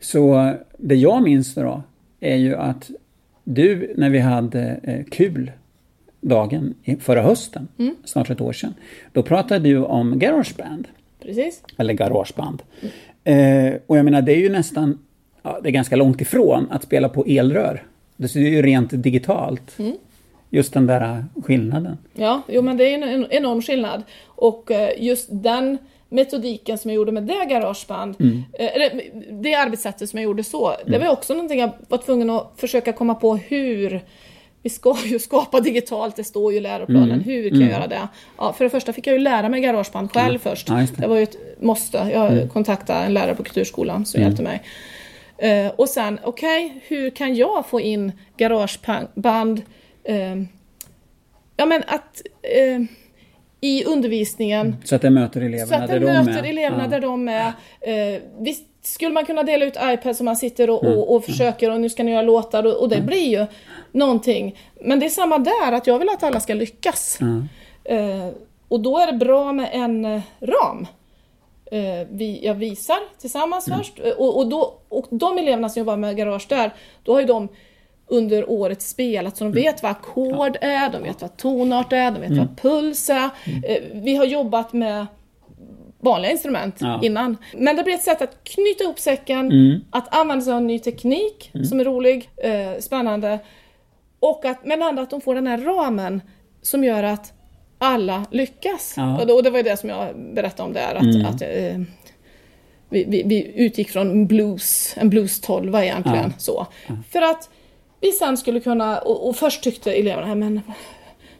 Så 0.00 0.52
det 0.78 0.94
jag 0.94 1.22
minns 1.22 1.54
då 1.54 1.82
är 2.20 2.36
ju 2.36 2.56
att 2.56 2.90
du, 3.44 3.94
när 3.96 4.10
vi 4.10 4.18
hade 4.18 4.80
eh, 4.82 5.04
kul 5.04 5.50
dagen 6.20 6.74
förra 7.00 7.22
hösten, 7.22 7.68
snart 8.04 8.30
ett 8.30 8.40
år 8.40 8.52
sedan, 8.52 8.74
då 9.12 9.22
pratade 9.22 9.68
du 9.68 9.78
om 9.78 10.18
garageband. 10.18 10.88
Precis. 11.22 11.62
Eller 11.76 11.94
garageband. 11.94 12.62
Eh, 13.24 13.74
och 13.86 13.98
jag 13.98 14.04
menar, 14.04 14.22
det 14.22 14.32
är 14.32 14.40
ju 14.40 14.48
nästan, 14.48 14.98
ja, 15.42 15.60
det 15.62 15.68
är 15.68 15.72
ganska 15.72 15.96
långt 15.96 16.20
ifrån 16.20 16.66
att 16.70 16.82
spela 16.82 17.08
på 17.08 17.24
elrör. 17.26 17.82
Det 18.16 18.36
är 18.36 18.40
ju 18.40 18.62
rent 18.62 19.02
digitalt. 19.02 19.78
Just 20.50 20.72
den 20.72 20.86
där 20.86 21.24
skillnaden. 21.44 21.98
Ja, 22.14 22.42
jo 22.48 22.62
men 22.62 22.76
det 22.76 22.84
är 22.84 22.94
en, 22.94 23.02
en 23.02 23.26
enorm 23.30 23.62
skillnad. 23.62 24.02
Och 24.26 24.70
eh, 24.70 24.90
just 24.98 25.28
den 25.30 25.78
metodiken 26.08 26.78
som 26.78 26.90
jag 26.90 26.96
gjorde 26.96 27.12
med 27.12 27.22
det 27.22 27.46
garageband, 27.48 28.16
eh, 28.52 28.74
eller 28.74 29.02
det 29.42 29.54
arbetssättet 29.54 30.10
som 30.10 30.18
jag 30.18 30.24
gjorde 30.24 30.44
så, 30.44 30.74
det 30.86 30.98
var 30.98 31.08
också 31.08 31.34
någonting 31.34 31.60
jag 31.60 31.70
var 31.88 31.98
tvungen 31.98 32.30
att 32.30 32.52
försöka 32.56 32.92
komma 32.92 33.14
på 33.14 33.36
hur 33.36 34.00
vi 34.62 34.70
ska 34.70 34.96
ju 35.04 35.18
skapa 35.18 35.60
digitalt, 35.60 36.16
det 36.16 36.24
står 36.24 36.52
ju 36.52 36.58
i 36.58 36.60
läroplanen, 36.60 37.20
hur 37.20 37.50
kan 37.50 37.60
jag 37.60 37.70
göra 37.70 37.86
det? 37.86 38.08
Ja, 38.38 38.52
för 38.52 38.64
det 38.64 38.70
första 38.70 38.92
fick 38.92 39.06
jag 39.06 39.12
ju 39.12 39.18
lära 39.18 39.48
mig 39.48 39.60
garageband 39.60 40.12
själv 40.12 40.38
först. 40.38 40.68
Ja, 40.68 40.74
det. 40.74 40.88
det 40.98 41.06
var 41.06 41.16
ju 41.16 41.22
ett 41.22 41.36
måste. 41.60 42.10
Jag 42.12 42.52
kontaktade 42.52 43.04
en 43.04 43.14
lärare 43.14 43.34
på 43.34 43.42
kulturskolan 43.42 44.06
som 44.06 44.20
hjälpte 44.20 44.42
mig. 44.42 44.62
Eh, 45.38 45.72
och 45.76 45.88
sen, 45.88 46.18
okej, 46.24 46.80
hur 46.86 47.10
kan 47.10 47.34
jag 47.34 47.66
få 47.66 47.80
in 47.80 48.12
garageband 48.36 49.62
eh, 50.06 50.36
Ja 51.56 51.66
men 51.66 51.82
att 51.86 52.22
eh, 52.42 52.80
i 53.60 53.84
undervisningen 53.84 54.76
Så 54.84 54.94
att 54.94 55.02
det 55.02 55.10
möter 55.10 55.40
eleverna 55.40 55.66
så 55.66 55.74
att 55.74 55.88
där 55.88 56.00
det 56.00 56.06
de 56.06 56.24
möter 56.24 56.44
är. 56.44 56.48
eleverna 56.48 56.82
ja. 56.84 56.88
där 56.90 57.00
de 57.00 57.28
är. 57.28 57.52
Eh, 57.80 58.20
visst 58.38 58.64
skulle 58.82 59.12
man 59.12 59.26
kunna 59.26 59.42
dela 59.42 59.64
ut 59.64 59.76
iPad 59.82 60.16
som 60.16 60.24
man 60.24 60.36
sitter 60.36 60.70
och, 60.70 60.84
och, 60.84 61.14
och 61.14 61.24
försöker 61.24 61.70
och 61.70 61.80
nu 61.80 61.88
ska 61.90 62.02
ni 62.02 62.10
göra 62.10 62.22
låtar 62.22 62.66
och, 62.66 62.82
och 62.82 62.88
det 62.88 63.00
blir 63.00 63.28
ju 63.28 63.46
någonting. 63.92 64.58
Men 64.80 65.00
det 65.00 65.06
är 65.06 65.10
samma 65.10 65.38
där, 65.38 65.72
att 65.72 65.86
jag 65.86 65.98
vill 65.98 66.08
att 66.08 66.22
alla 66.22 66.40
ska 66.40 66.54
lyckas. 66.54 67.18
Ja. 67.20 67.42
Eh, 67.94 68.28
och 68.68 68.80
då 68.80 68.98
är 68.98 69.06
det 69.12 69.18
bra 69.18 69.52
med 69.52 69.68
en 69.72 70.04
eh, 70.04 70.20
ram. 70.40 70.86
Eh, 71.72 72.06
vi, 72.10 72.40
jag 72.42 72.54
visar 72.54 72.98
tillsammans 73.20 73.68
först. 73.78 74.00
Eh, 74.04 74.10
Och, 74.12 74.36
och, 74.38 74.48
då, 74.48 74.74
och 74.88 75.06
de 75.10 75.38
eleverna 75.38 75.68
som 75.68 75.80
jobbar 75.80 75.96
med 75.96 76.16
garage 76.16 76.46
där, 76.48 76.70
då 77.02 77.12
har 77.12 77.20
ju 77.20 77.26
de 77.26 77.48
under 78.08 78.50
året 78.50 78.82
spelat 78.82 79.36
så 79.36 79.44
de 79.44 79.52
vet 79.52 79.82
vad 79.82 79.92
ackord 79.92 80.56
är, 80.60 80.90
de 80.90 81.02
vet 81.02 81.22
vad 81.22 81.36
tonart 81.36 81.92
är, 81.92 82.10
de 82.10 82.20
vet 82.20 82.38
vad 82.38 82.56
puls 82.62 83.10
är. 83.10 83.30
Eh, 83.64 83.82
vi 83.92 84.16
har 84.16 84.24
jobbat 84.24 84.72
med 84.72 85.06
vanliga 86.00 86.30
instrument 86.32 86.76
Ja. 86.80 87.00
innan. 87.02 87.36
Men 87.56 87.76
det 87.76 87.82
blir 87.82 87.94
ett 87.94 88.02
sätt 88.02 88.22
att 88.22 88.44
knyta 88.44 88.84
ihop 88.84 88.98
säcken, 88.98 89.38
Mm. 89.52 89.80
att 89.90 90.14
använda 90.16 90.44
sig 90.44 90.54
av 90.54 90.62
ny 90.62 90.78
teknik 90.78 91.50
som 91.68 91.80
är 91.80 91.84
rolig, 91.84 92.30
eh, 92.36 92.80
spännande. 92.80 93.38
Och 94.20 94.44
att, 94.44 94.64
men 94.66 94.82
ändå 94.82 95.02
att 95.02 95.10
de 95.10 95.20
får 95.20 95.34
den 95.34 95.46
här 95.46 95.58
ramen 95.58 96.20
som 96.62 96.84
gör 96.84 97.02
att 97.02 97.32
alla 97.78 98.24
lyckas. 98.30 98.94
Ja. 98.96 99.20
Och, 99.20 99.26
det, 99.26 99.32
och 99.32 99.42
det 99.42 99.50
var 99.50 99.58
ju 99.58 99.62
det 99.62 99.76
som 99.76 99.88
jag 99.88 100.08
berättade 100.34 100.66
om 100.66 100.72
där. 100.72 100.94
Att, 100.94 101.02
Mm. 101.02 101.26
att, 101.26 101.42
eh, 101.42 101.80
vi, 102.88 103.04
vi, 103.08 103.22
vi 103.26 103.52
utgick 103.64 103.90
från 103.90 104.26
blues, 104.26 104.94
en 104.96 105.10
blues 105.10 105.40
12 105.40 105.74
egentligen. 105.74 106.32
Ja. 106.36 106.38
Så. 106.38 106.66
För 107.10 107.22
att 107.22 107.50
vi 108.00 108.12
sen 108.12 108.36
skulle 108.36 108.60
kunna, 108.60 108.98
och, 108.98 109.28
och 109.28 109.36
först 109.36 109.62
tyckte 109.62 109.92
eleverna, 109.92 110.34
men 110.34 110.60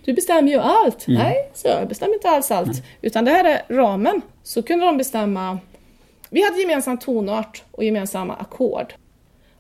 du 0.05 0.13
bestämmer 0.13 0.53
ju 0.53 0.59
allt. 0.59 1.07
Mm. 1.09 1.23
Nej, 1.23 1.51
så 1.55 1.69
jag 1.69 1.89
bestämmer 1.89 2.15
inte 2.15 2.29
alls 2.31 2.51
allt. 2.51 2.83
Utan 3.03 3.25
det 3.25 3.31
här 3.31 3.45
är 3.45 3.75
ramen. 3.77 4.23
Så 4.43 4.63
kunde 4.63 4.87
de 4.87 4.97
bestämma, 4.97 5.59
vi 6.31 6.45
hade 6.45 6.61
gemensam 6.61 6.99
tonart 6.99 7.65
och 7.71 7.85
gemensamma 7.85 8.35
ackord. 8.35 8.95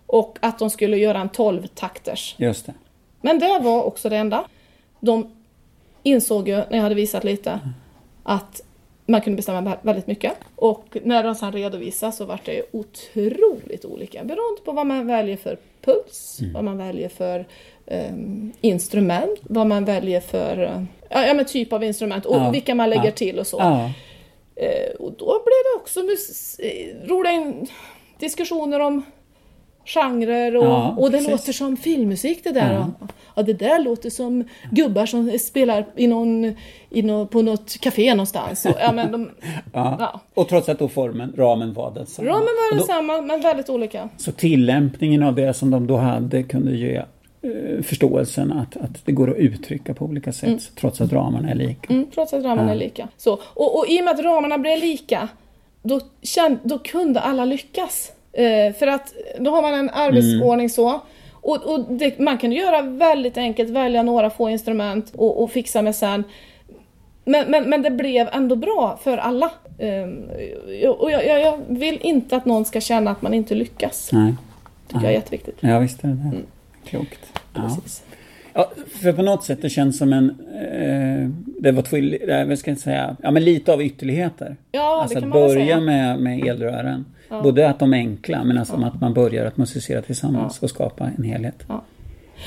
Och 0.06 0.38
att 0.42 0.58
de 0.58 0.70
skulle 0.70 0.96
göra 0.96 1.18
en 1.20 1.30
12-takters. 1.30 2.34
Just 2.38 2.66
det. 2.66 2.74
Men 3.20 3.38
det 3.38 3.58
var 3.58 3.82
också 3.82 4.08
det 4.08 4.16
enda. 4.16 4.44
De 5.00 5.30
insåg 6.02 6.48
ju, 6.48 6.54
när 6.56 6.66
jag 6.76 6.82
hade 6.82 6.94
visat 6.94 7.24
lite, 7.24 7.60
att 8.22 8.62
man 9.06 9.20
kunde 9.20 9.36
bestämma 9.36 9.60
vä- 9.70 9.78
väldigt 9.82 10.06
mycket. 10.06 10.32
Och 10.56 10.96
när 11.04 11.22
de 11.22 11.34
sen 11.34 11.52
redovisade 11.52 12.12
så 12.12 12.24
var 12.24 12.40
det 12.44 12.62
otroligt 12.72 13.84
olika 13.84 14.24
beroende 14.24 14.60
på 14.64 14.72
vad 14.72 14.86
man 14.86 15.06
väljer 15.06 15.36
för 15.36 15.58
puls, 15.86 16.38
vad 16.54 16.64
man 16.64 16.78
väljer 16.78 17.08
för 17.08 17.46
ehm, 17.86 18.52
instrument, 18.60 19.38
vad 19.42 19.66
man 19.66 19.84
väljer 19.84 20.20
för 20.20 20.62
eh, 20.62 20.82
ja, 21.26 21.34
men 21.34 21.44
typ 21.44 21.72
av 21.72 21.84
instrument 21.84 22.26
och 22.26 22.36
Ja, 22.36 22.50
vilka 22.50 22.74
man 22.74 22.90
lägger 22.90 23.04
ja. 23.04 23.10
till 23.10 23.38
och 23.38 23.46
så. 23.46 23.56
Ja. 23.60 23.90
Eh, 24.56 24.94
och 24.98 25.12
då 25.12 25.26
blev 25.26 25.62
det 25.64 25.80
också 25.80 26.00
eh, 26.00 27.08
roliga 27.08 27.32
in- 27.32 27.66
diskussioner 28.18 28.80
om 28.80 29.02
genrer 29.84 30.56
och, 30.56 31.02
och 31.02 31.10
det 31.10 31.20
låter 31.30 31.52
som 31.52 31.76
filmmusik 31.76 32.44
det 32.44 32.52
där. 32.52 32.86
Ja. 33.36 33.42
Det 33.42 33.52
där 33.52 33.78
låter 33.82 34.10
som 34.10 34.44
gubbar 34.70 35.06
som 35.06 35.38
spelar 35.38 35.86
i 35.96 36.06
någon, 36.06 36.54
i 36.90 37.02
nå 37.02 37.26
på 37.26 37.42
något 37.42 37.80
café 37.80 38.14
någonstans. 38.14 38.64
Och, 38.66 38.74
ja, 38.80 38.92
men 38.92 39.12
de, 39.12 39.30
Ja. 39.72 40.20
Och 40.34 40.48
trots 40.48 40.68
att 40.68 40.78
då 40.78 40.88
formen, 40.88 41.32
ramen 41.36 41.72
var 41.72 41.94
densamma. 41.94 42.28
Ramen 42.28 42.42
var 42.44 42.76
densamma, 42.76 43.20
men 43.22 43.40
väldigt 43.40 43.68
olika. 43.70 44.08
Så 44.16 44.32
tillämpningen 44.32 45.22
av 45.22 45.34
det 45.34 45.54
som 45.54 45.70
de 45.70 45.86
då 45.86 45.96
hade 45.96 46.42
kunde 46.42 46.76
ge 46.76 46.96
eh, 46.96 47.82
förståelsen 47.82 48.52
att, 48.52 48.76
att 48.76 49.06
det 49.06 49.12
går 49.12 49.30
att 49.30 49.36
uttrycka 49.36 49.94
på 49.94 50.04
olika 50.04 50.32
sätt 50.32 50.70
trots 50.80 51.00
att 51.00 51.12
ramarna 51.12 51.50
är 51.50 51.54
lika. 51.54 51.92
Mm, 51.92 52.06
trots 52.14 52.32
att 52.32 52.44
ramarna 52.44 52.68
Ja. 52.68 52.74
är 52.74 52.78
lika. 52.78 53.08
Så, 53.16 53.32
och, 53.44 53.78
och 53.78 53.84
i 53.88 54.00
och 54.00 54.04
med 54.04 54.14
att 54.14 54.20
ramarna 54.24 54.58
blev 54.58 54.78
lika, 54.80 55.28
då, 55.82 56.00
känd, 56.22 56.58
då 56.62 56.78
kunde 56.78 57.20
alla 57.20 57.44
lyckas. 57.44 58.12
Eh, 58.32 58.74
för 58.78 58.86
att 58.86 59.14
då 59.38 59.50
har 59.50 59.62
man 59.62 59.74
en 59.74 59.90
arbetsordning 59.90 60.70
så. 60.70 61.00
Och, 61.46 61.74
och 61.74 61.80
det, 61.80 62.18
man 62.18 62.38
kan 62.38 62.52
göra 62.52 62.82
väldigt 62.82 63.36
enkelt, 63.36 63.70
välja 63.70 64.02
några 64.02 64.30
få 64.30 64.50
instrument 64.50 65.12
och, 65.14 65.42
och 65.42 65.50
fixa 65.50 65.82
med 65.82 65.96
sen. 65.96 66.24
Men, 67.24 67.50
men, 67.50 67.70
men 67.70 67.82
det 67.82 67.90
blev 67.90 68.28
ändå 68.32 68.56
bra 68.56 68.98
för 69.02 69.18
alla. 69.18 69.50
Eh, 69.78 70.88
och 70.88 71.10
jag, 71.10 71.26
jag, 71.26 71.40
jag 71.40 71.60
vill 71.68 71.98
inte 72.02 72.36
att 72.36 72.44
någon 72.44 72.64
ska 72.64 72.80
känna 72.80 73.10
att 73.10 73.22
man 73.22 73.34
inte 73.34 73.54
lyckas. 73.54 74.10
Nej. 74.12 74.34
tycker 74.88 75.02
jag 75.02 75.10
är 75.10 75.14
jätteviktigt. 75.14 75.56
Ja, 75.60 75.78
visst 75.78 76.04
är 76.04 76.08
det 76.08 76.14
det. 76.14 76.42
Klokt. 76.90 77.40
Ja. 77.54 77.76
Ja, 78.52 78.72
för 79.02 79.12
på 79.12 79.22
något 79.22 79.44
sätt 79.44 79.62
det 79.62 79.70
känns 79.70 79.98
som 79.98 80.12
en... 80.12 80.30
Eh, 80.70 81.30
det 81.62 81.72
var 81.72 81.82
två, 81.82 81.96
vad 82.48 82.58
ska 82.58 82.70
jag 82.70 82.78
säga, 82.78 83.16
ja 83.22 83.30
men 83.30 83.44
lite 83.44 83.72
av 83.72 83.82
ytterligheter. 83.82 84.56
Ja, 84.72 85.02
alltså 85.02 85.14
det 85.14 85.18
att 85.18 85.22
kan 85.22 85.28
man 85.28 85.40
väl 85.40 85.48
börja 85.48 85.66
säga. 85.66 85.80
med, 85.80 86.20
med 86.20 86.46
elrören. 86.46 87.04
Både 87.28 87.68
att 87.70 87.78
de 87.78 87.94
är 87.94 87.98
enkla 87.98 88.44
men 88.44 88.58
alltså 88.58 88.74
att 88.76 89.00
man 89.00 89.14
börjar 89.14 89.44
att 89.46 89.56
musicera 89.56 90.02
tillsammans 90.02 90.62
och 90.62 90.70
skapa 90.70 91.10
en 91.16 91.22
helhet. 91.24 91.62
Ja. 91.68 91.82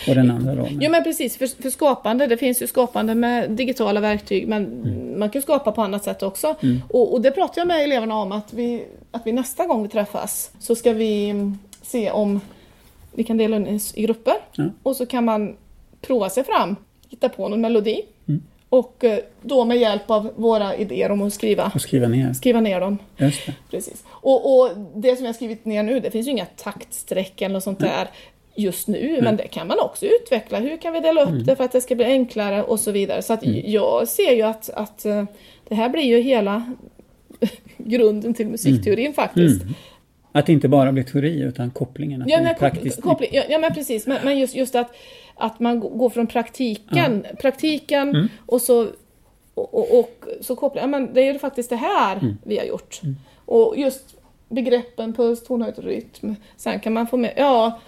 Och 0.07 0.15
den 0.15 0.31
andra 0.31 0.55
rollen. 0.55 0.77
Jo 0.81 0.91
men 0.91 1.03
precis, 1.03 1.37
för, 1.37 1.61
för 1.61 1.69
skapande, 1.69 2.27
det 2.27 2.37
finns 2.37 2.61
ju 2.61 2.67
skapande 2.67 3.15
med 3.15 3.51
digitala 3.51 3.99
verktyg 3.99 4.47
men 4.47 4.65
Mm. 4.65 5.19
man 5.19 5.29
kan 5.29 5.41
skapa 5.41 5.71
på 5.71 5.81
annat 5.81 6.03
sätt 6.03 6.23
också. 6.23 6.55
Och, 6.89 7.13
och 7.13 7.21
det 7.21 7.31
pratar 7.31 7.61
jag 7.61 7.67
med 7.67 7.83
eleverna 7.83 8.15
om 8.15 8.31
att 8.31 8.53
vi, 8.53 8.85
att 9.11 9.21
vi 9.25 9.31
nästa 9.31 9.65
gång 9.67 9.83
vi 9.83 9.89
träffas 9.89 10.51
så 10.59 10.75
ska 10.75 10.93
vi 10.93 11.29
mm, 11.29 11.57
se 11.81 12.11
om 12.11 12.41
vi 13.13 13.23
kan 13.23 13.37
dela 13.37 13.55
in 13.57 13.67
i, 13.95 14.01
grupper 14.01 14.33
Ja. 14.55 14.63
och 14.83 14.95
så 14.95 15.05
kan 15.05 15.25
man 15.25 15.55
prova 16.01 16.29
sig 16.29 16.43
fram, 16.43 16.75
hitta 17.09 17.29
på 17.29 17.49
någon 17.49 17.61
melodi 17.61 17.91
Mm. 17.93 18.05
Och 18.69 19.03
eh, 19.03 19.19
då 19.41 19.65
med 19.65 19.77
hjälp 19.77 20.11
av 20.11 20.29
våra 20.35 20.75
idéer 20.75 21.11
om 21.11 21.21
att 21.21 21.33
skriva, 21.33 21.71
Och 21.75 21.81
skriva 21.81 22.07
ner. 22.07 22.33
skriva 22.33 22.61
ner 22.61 22.79
dem. 22.79 22.97
Just 23.17 23.45
det. 23.45 23.53
Precis. 23.71 24.03
Och, 24.09 24.59
och 24.59 24.69
det 24.95 25.15
som 25.15 25.25
jag 25.25 25.35
skrivit 25.35 25.65
ner 25.65 25.83
nu, 25.83 25.99
det 25.99 26.11
finns 26.11 26.27
ju 26.27 26.31
inga 26.31 26.45
taktstreck 26.45 27.41
eller 27.41 27.59
sånt 27.59 27.79
där 27.79 28.07
just 28.55 28.87
nu, 28.87 29.19
men 29.21 29.37
det 29.37 29.47
kan 29.47 29.67
man 29.67 29.79
också 29.79 30.05
utveckla. 30.05 30.59
Hur 30.59 30.77
kan 30.77 30.93
vi 30.93 30.99
dela 30.99 31.21
upp 31.23 31.45
det 31.45 31.55
för 31.55 31.63
att 31.63 31.71
det 31.71 31.81
ska 31.81 31.95
bli 31.95 32.05
enklare 32.05 32.63
och 32.63 32.79
så 32.79 32.91
vidare. 32.91 33.21
Så 33.21 33.33
att 33.33 33.45
jag 33.45 34.07
ser 34.07 34.31
ju 34.31 34.41
att, 34.41 34.69
att 34.69 35.05
eh, 35.05 35.23
det 35.67 35.75
här 35.75 35.89
blir 35.89 36.03
ju 36.03 36.21
hela 36.21 36.73
grunden 37.77 38.33
till 38.33 38.47
musikteorin 38.47 39.13
faktiskt. 39.13 39.61
Att 40.39 40.45
det 40.45 40.53
inte 40.53 40.67
bara 40.67 40.91
blir 40.91 41.03
teori 41.03 41.41
utan 41.41 41.71
kopplingen. 41.71 42.23
Ja, 42.27 42.41
men, 42.41 42.55
praktiskt. 42.55 42.97
kop- 43.01 43.03
koppling, 43.03 43.29
ja, 43.33 43.43
ja 43.49 43.57
men 43.57 43.73
precis, 43.73 44.07
men, 44.07 44.17
men 44.23 44.39
just, 44.39 44.55
just 44.55 44.75
att, 44.75 44.91
att 45.35 45.59
man 45.59 45.79
går 45.79 46.09
från 46.09 46.27
praktiken, 46.27 47.25
praktiken 47.41 48.09
Mm. 48.09 48.27
och 48.45 48.61
så 48.61 48.87
och, 49.53 49.73
och, 49.73 49.99
och 49.99 50.25
så 50.41 50.55
kopplar 50.55 50.81
ja, 50.83 50.87
men 50.87 51.13
det 51.13 51.21
är 51.21 51.33
ju 51.33 51.39
faktiskt 51.39 51.69
det 51.69 51.75
här 51.75 52.15
Mm. 52.17 52.37
vi 52.43 52.57
har 52.57 52.65
gjort. 52.65 53.01
Och 53.45 53.73
just 53.77 54.15
begreppen 54.49 55.13
puls, 55.13 55.43
tonhöjd 55.43 55.77
och 55.77 55.83
rytm. 55.83 56.35
Sen 56.57 56.79
kan 56.79 56.93
man 56.93 57.07
få 57.07 57.17
med, 57.17 57.33
ja, 57.37 57.79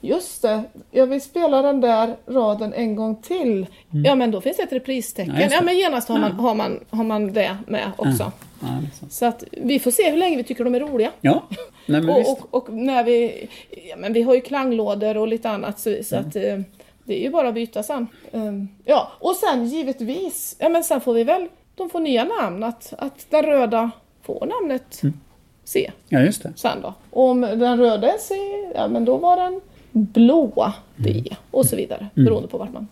Just 0.00 0.42
det, 0.42 0.62
jag 0.90 1.06
vill 1.06 1.20
spela 1.20 1.62
den 1.62 1.80
där 1.80 2.16
raden 2.26 2.72
en 2.72 2.96
gång 2.96 3.16
till. 3.22 3.66
Ja 3.90 4.14
men 4.14 4.30
då 4.30 4.40
finns 4.40 4.56
det 4.56 4.62
ett 4.62 4.72
repristecken. 4.72 5.30
Mm. 5.34 5.42
Ja, 5.42 5.56
Ja, 5.56 5.62
men 5.62 5.76
genast 5.78 6.08
har 6.08 6.18
man, 6.18 6.32
har, 6.32 6.54
man, 6.54 6.84
har 6.90 7.04
man 7.04 7.32
det 7.32 7.56
med 7.66 7.90
också. 7.96 8.32
Ja, 8.60 8.66
sant. 8.94 9.12
Så 9.12 9.26
att 9.26 9.44
vi 9.52 9.78
får 9.78 9.90
se 9.90 10.10
hur 10.10 10.16
länge 10.18 10.36
vi 10.36 10.44
tycker 10.44 10.64
de 10.64 10.74
är 10.74 10.80
roliga. 10.80 11.10
ja. 11.20 11.46
Nej, 11.86 12.00
men. 12.00 12.08
Och, 12.26 12.28
och, 12.30 12.54
och 12.54 12.72
när 12.72 13.04
vi, 13.04 13.48
ja, 13.90 13.96
men 13.96 14.12
vi 14.12 14.22
har 14.22 14.34
ju 14.34 14.40
klanglådor 14.40 15.16
och 15.16 15.28
lite 15.28 15.50
annat 15.50 15.80
så, 15.80 15.96
så 16.02 16.16
att 16.16 16.36
eh, 16.36 16.58
det 17.04 17.18
är 17.18 17.22
ju 17.22 17.30
bara 17.30 17.48
att 17.48 17.54
byta 17.54 17.82
sen. 17.82 18.06
Um, 18.32 18.68
ja, 18.84 19.12
och 19.20 19.36
sen 19.36 19.66
givetvis, 19.66 20.56
ja 20.58 20.68
men 20.68 20.84
sen 20.84 21.00
får 21.00 21.14
vi 21.14 21.24
väl, 21.24 21.48
de 21.74 21.90
får 21.90 22.00
nya 22.00 22.24
namn, 22.24 22.62
att, 22.62 22.94
att 22.98 23.26
den 23.30 23.42
röda 23.42 23.90
får 24.22 24.46
namnet 24.46 25.02
Mm. 25.02 25.20
C 25.64 25.90
Ja, 26.08 26.20
just 26.20 26.42
det. 26.42 26.52
sen 26.56 26.80
då. 26.82 26.94
Och 27.10 27.24
om 27.28 27.40
den 27.40 27.78
röda 27.78 28.12
är 28.12 28.18
C, 28.18 28.34
ja 28.74 28.88
men 28.88 29.04
då 29.04 29.16
var 29.16 29.36
den 29.36 29.60
blåa 29.92 30.74
D 30.96 31.24
och 31.50 31.66
så 31.66 31.76
vidare, 31.76 32.06
beroende 32.14 32.48
på 32.48 32.58
vart 32.58 32.72
man 32.72 32.88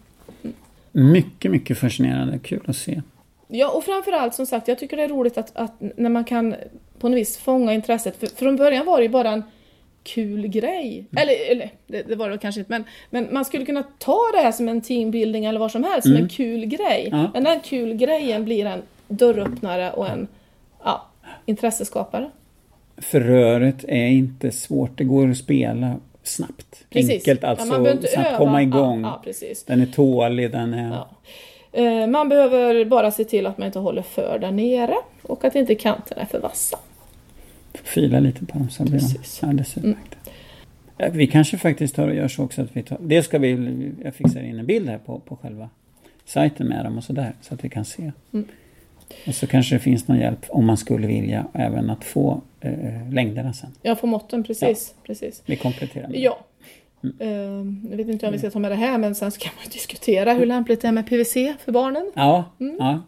Mycket, 0.92 1.50
mycket 1.50 1.78
fascinerande. 1.78 2.38
Kul 2.38 2.60
att 2.66 2.76
se. 2.76 3.02
Ja, 3.56 3.70
och 3.70 3.84
framförallt 3.84 4.34
som 4.34 4.46
sagt, 4.46 4.68
jag 4.68 4.78
tycker 4.78 4.96
det 4.96 5.02
är 5.02 5.08
roligt 5.08 5.38
att, 5.38 5.56
att 5.56 5.72
när 5.78 6.10
man 6.10 6.24
kan 6.24 6.54
på 6.98 7.08
något 7.08 7.18
vis 7.18 7.38
fånga 7.38 7.72
intresset. 7.72 8.16
För 8.16 8.26
från 8.26 8.56
början 8.56 8.86
var 8.86 8.96
det 8.96 9.02
ju 9.02 9.08
bara 9.08 9.30
en 9.30 9.42
kul 10.02 10.46
grej. 10.46 11.04
Eller, 11.16 11.50
eller 11.50 11.70
det, 11.86 12.02
det 12.02 12.16
var 12.16 12.30
det 12.30 12.38
kanske 12.38 12.60
inte, 12.60 12.70
men, 12.70 12.84
men 13.10 13.28
man 13.30 13.44
skulle 13.44 13.64
kunna 13.64 13.82
ta 13.98 14.18
det 14.32 14.38
här 14.38 14.52
som 14.52 14.68
en 14.68 14.80
teambuilding 14.80 15.44
eller 15.44 15.60
vad 15.60 15.70
som 15.70 15.84
helst, 15.84 16.06
som 16.06 16.16
en 16.16 16.28
kul 16.28 16.66
grej. 16.66 17.08
Ja. 17.12 17.30
Men 17.34 17.44
den 17.44 17.60
kul 17.60 17.94
grejen 17.94 18.44
blir 18.44 18.66
en 18.66 18.82
dörröppnare 19.08 19.92
och 19.92 20.08
en 20.08 20.28
ja, 20.84 21.06
intresseskapare. 21.46 22.30
För 22.96 23.20
röret 23.20 23.84
är 23.88 24.06
inte 24.06 24.50
svårt. 24.50 24.98
Det 24.98 25.04
går 25.04 25.30
att 25.30 25.36
spela 25.36 25.96
snabbt. 26.22 26.84
Enkelt 26.90 27.44
alltså. 27.44 27.66
Ja, 27.66 27.84
snabbt 27.84 28.28
öva. 28.28 28.38
komma 28.38 28.62
igång. 28.62 29.02
Ja, 29.02 29.08
ja, 29.08 29.20
precis. 29.24 29.64
Den 29.64 29.80
är 29.80 29.86
tålig, 29.86 30.50
den 30.50 30.74
är... 30.74 31.04
Ja. 31.74 31.82
Eh, 31.82 32.06
Man 32.06 32.28
behöver 32.28 32.84
bara 32.84 33.10
se 33.10 33.24
till 33.24 33.46
att 33.46 33.58
man 33.58 33.66
inte 33.66 33.78
håller 33.78 34.02
för 34.02 34.38
där 34.38 34.50
nere 34.50 34.96
och 35.22 35.44
att 35.44 35.54
inte 35.54 35.74
kanterna 35.74 36.22
är 36.22 36.26
för 36.26 36.40
vassa. 36.40 36.78
Fila 37.74 38.20
lite 38.20 38.46
på 38.46 38.58
dem 38.58 38.70
så 38.70 38.82
blir 38.82 38.92
de. 38.92 39.06
Mm. 39.06 39.50
alldeles 39.50 39.76
utmärkta. 39.76 40.16
Ja, 40.96 41.08
Vi 41.12 41.26
kanske 41.26 41.58
faktiskt 41.58 41.96
tar 41.96 42.08
och 42.08 42.14
gör 42.14 42.28
så 42.28 42.44
också 42.44 42.62
att 42.62 42.76
vi 42.76 42.82
tar... 42.82 42.98
Det 43.00 43.22
ska 43.22 43.38
vi... 43.38 43.92
Jag 44.04 44.14
fixar 44.14 44.40
in 44.40 44.58
en 44.58 44.66
bild 44.66 44.88
här 44.88 44.98
på, 44.98 45.18
på 45.18 45.36
själva 45.36 45.70
sajten 46.24 46.68
med 46.68 46.84
dem 46.84 46.98
och 46.98 47.04
sådär. 47.04 47.32
Så 47.40 47.54
att 47.54 47.64
vi 47.64 47.68
kan 47.68 47.84
se. 47.84 48.12
Mm. 48.32 48.48
Och 49.26 49.34
så 49.34 49.46
kanske 49.46 49.74
det 49.74 49.78
finns 49.78 50.08
någon 50.08 50.18
hjälp 50.18 50.46
om 50.48 50.66
man 50.66 50.76
skulle 50.76 51.06
vilja 51.06 51.46
även 51.52 51.90
att 51.90 52.04
få 52.04 52.40
eh, 52.60 53.12
längderna 53.12 53.52
sen. 53.52 53.70
Jag 53.82 54.00
får 54.00 54.08
måtten, 54.08 54.44
precis. 54.44 54.94
precis. 55.06 55.42
Vi 55.46 55.56
kompletterar 55.56 56.08
med. 56.08 56.20
Ja. 56.20 56.38
Eh, 57.20 57.90
jag 57.90 57.96
vet 57.96 58.08
inte 58.08 58.26
om 58.26 58.32
vi 58.32 58.38
ska 58.38 58.50
ta 58.50 58.58
med 58.58 58.70
det 58.70 58.74
här 58.74 58.98
men 58.98 59.14
sen 59.14 59.30
så 59.30 59.40
kan 59.40 59.52
man 59.56 59.70
diskutera 59.72 60.32
hur 60.32 60.46
lämpligt 60.46 60.80
det 60.80 60.88
är 60.88 60.92
med 60.92 61.06
PVC 61.08 61.32
för 61.64 61.72
barnen. 61.72 62.12
Ja, 62.14 62.44
ja. 62.78 63.00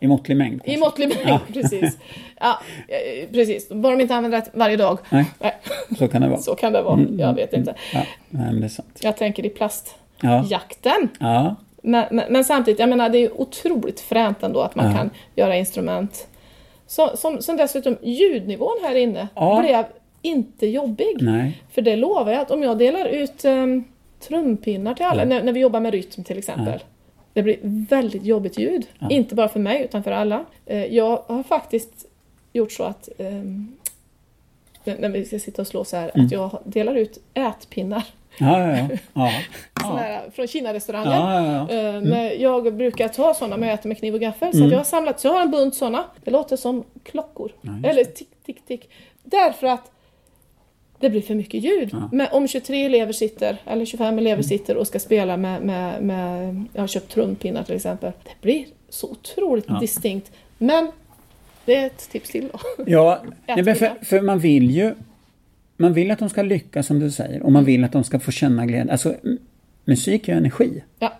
I 0.00 0.06
måttlig 0.06 0.36
mängd. 0.36 0.52
Mm. 0.52 0.60
I 0.64 0.66
kanske. 0.66 0.80
måttlig 0.80 1.08
mängd, 1.08 1.28
Ja. 1.28 1.40
precis. 1.52 1.98
Ja, 2.40 2.60
eh, 2.88 3.28
precis. 3.32 3.68
Bara 3.68 3.96
de 3.96 4.02
inte 4.02 4.14
använder 4.14 4.38
det 4.40 4.50
varje 4.54 4.76
dag. 4.76 4.98
Nej, 5.10 5.24
Nej, 5.38 5.54
så 5.98 6.08
kan 6.08 6.22
det 6.22 6.28
vara. 6.28 6.40
så 6.40 6.54
kan 6.54 6.72
det 6.72 6.82
vara. 6.82 7.00
Jag 7.18 7.34
vet 7.34 7.52
inte. 7.52 7.74
Ja, 7.92 8.02
men 8.30 8.60
det 8.60 8.66
är 8.66 8.68
sant. 8.68 8.98
Jag 9.02 9.16
tänker 9.16 9.44
i 9.46 9.48
Ja, 9.48 9.54
plastjakten. 9.54 11.08
ja, 11.18 11.56
Men, 11.82 12.04
men, 12.10 12.32
men 12.32 12.44
samtidigt, 12.44 12.80
jag 12.80 12.88
menar 12.88 13.08
det 13.08 13.18
är 13.18 13.40
otroligt 13.40 14.00
fränt 14.00 14.42
ändå 14.42 14.60
att 14.60 14.74
man 14.74 14.94
kan 14.94 15.10
göra 15.36 15.56
instrument. 15.56 16.26
Så, 16.86 17.16
som, 17.16 17.42
som 17.42 17.56
dessutom 17.56 17.96
ljudnivån 18.02 18.76
här 18.82 18.94
inne 18.94 19.28
blev 19.60 19.84
inte 20.24 20.66
jobbig. 20.66 21.16
nej. 21.20 21.62
För 21.70 21.82
det 21.82 21.96
lovar 21.96 22.32
jag 22.32 22.40
att 22.40 22.50
om 22.50 22.62
jag 22.62 22.78
delar 22.78 23.06
ut 23.06 23.44
um, 23.44 23.84
trumpinnar 24.20 24.94
till 24.94 25.04
alla, 25.06 25.24
när, 25.24 25.42
när 25.42 25.52
vi 25.52 25.60
jobbar 25.60 25.80
med 25.80 25.92
rytm 25.92 26.24
till 26.24 26.38
exempel. 26.38 26.82
Det 27.32 27.42
blir 27.42 27.56
väldigt 27.90 28.24
jobbigt 28.24 28.58
ljud. 28.58 28.86
Ja. 28.98 29.10
Inte 29.10 29.34
bara 29.34 29.48
för 29.48 29.60
mig 29.60 29.82
utan 29.82 30.02
för 30.02 30.10
alla. 30.10 30.44
Eh, 30.66 30.84
jag 30.84 31.22
har 31.26 31.42
faktiskt 31.42 32.06
gjort 32.52 32.72
så 32.72 32.82
att 32.84 33.08
ehm, 33.18 33.76
när 34.84 35.08
vi 35.08 35.24
ska 35.24 35.38
sitta 35.38 35.62
och 35.62 35.68
slå 35.68 35.84
så 35.84 35.96
här, 35.96 36.10
Mm. 36.14 36.26
att 36.26 36.32
jag 36.32 36.58
delar 36.64 36.94
ut 36.94 37.18
ätpinnar. 37.34 38.02
Ja, 38.38 38.60
ja, 38.60 38.76
ja. 38.76 38.88
ja. 39.14 39.30
Ja. 39.82 39.96
här, 39.96 40.30
från 40.30 40.46
Kina-restauranger. 40.46 41.10
ja, 41.10 41.44
ja, 41.46 41.66
ja. 41.70 41.78
Eh, 41.94 42.00
men 42.00 42.40
jag 42.40 42.74
brukar 42.76 43.08
ta 43.08 43.34
sådana 43.34 43.56
när 43.56 43.66
jag 43.66 43.74
äter 43.74 43.88
med 43.88 43.98
kniv 43.98 44.14
och 44.14 44.20
gaffel. 44.20 44.52
Så 44.52 44.58
Mm. 44.58 44.70
jag 44.70 44.78
har 44.78 44.84
samlat, 44.84 45.20
så 45.20 45.28
jag 45.28 45.32
har 45.32 45.40
en 45.42 45.50
bunt 45.50 45.74
sådana. 45.74 46.04
Det 46.24 46.30
låter 46.30 46.56
som 46.56 46.84
klockor. 47.02 47.52
Ja, 47.60 47.88
Eller 47.88 48.04
tick, 48.04 48.28
tick, 48.46 48.66
tick. 48.66 48.88
Därför 49.24 49.66
att 49.66 49.90
det 51.00 51.10
blir 51.10 51.20
för 51.20 51.34
mycket 51.34 51.64
ljud. 51.64 51.88
Ja. 51.92 51.96
Mm. 51.98 52.08
Men 52.12 52.26
om 52.32 52.48
23 52.48 52.84
elever 52.84 53.12
sitter, 53.12 53.56
eller 53.66 53.84
25 53.84 54.18
elever 54.18 54.42
sitter 54.42 54.76
och 54.76 54.86
ska 54.86 54.98
spela 54.98 55.36
med, 55.36 55.62
med, 55.62 56.02
med 56.02 56.64
jag 56.72 56.82
har 56.82 56.88
köpt 56.88 57.12
trumpinnar 57.12 57.62
till 57.62 57.74
exempel. 57.76 58.12
Det 58.24 58.42
blir 58.42 58.66
så 58.88 59.10
otroligt 59.10 59.64
Ja. 59.68 59.80
distinkt. 59.80 60.32
Men 60.58 60.90
det 61.64 61.74
är 61.74 61.86
ett 61.86 62.08
tips 62.10 62.30
till 62.30 62.48
då. 62.52 62.58
Ja, 62.86 63.22
nej, 63.46 63.74
för, 63.74 64.04
för 64.04 64.20
man 64.20 64.38
vill 64.38 64.70
ju... 64.70 64.94
Man 65.76 65.92
vill 65.92 66.10
att 66.10 66.18
de 66.18 66.28
ska 66.28 66.42
lyckas 66.42 66.86
som 66.86 67.00
du 67.00 67.10
säger 67.10 67.42
och 67.42 67.52
man 67.52 67.64
vill 67.64 67.84
att 67.84 67.92
de 67.92 68.04
ska 68.04 68.20
få 68.20 68.30
känna 68.30 68.66
glädje. 68.66 68.92
Alltså, 68.92 69.14
musik 69.84 70.28
är 70.28 70.36
energi. 70.36 70.82
Ja. 70.98 71.12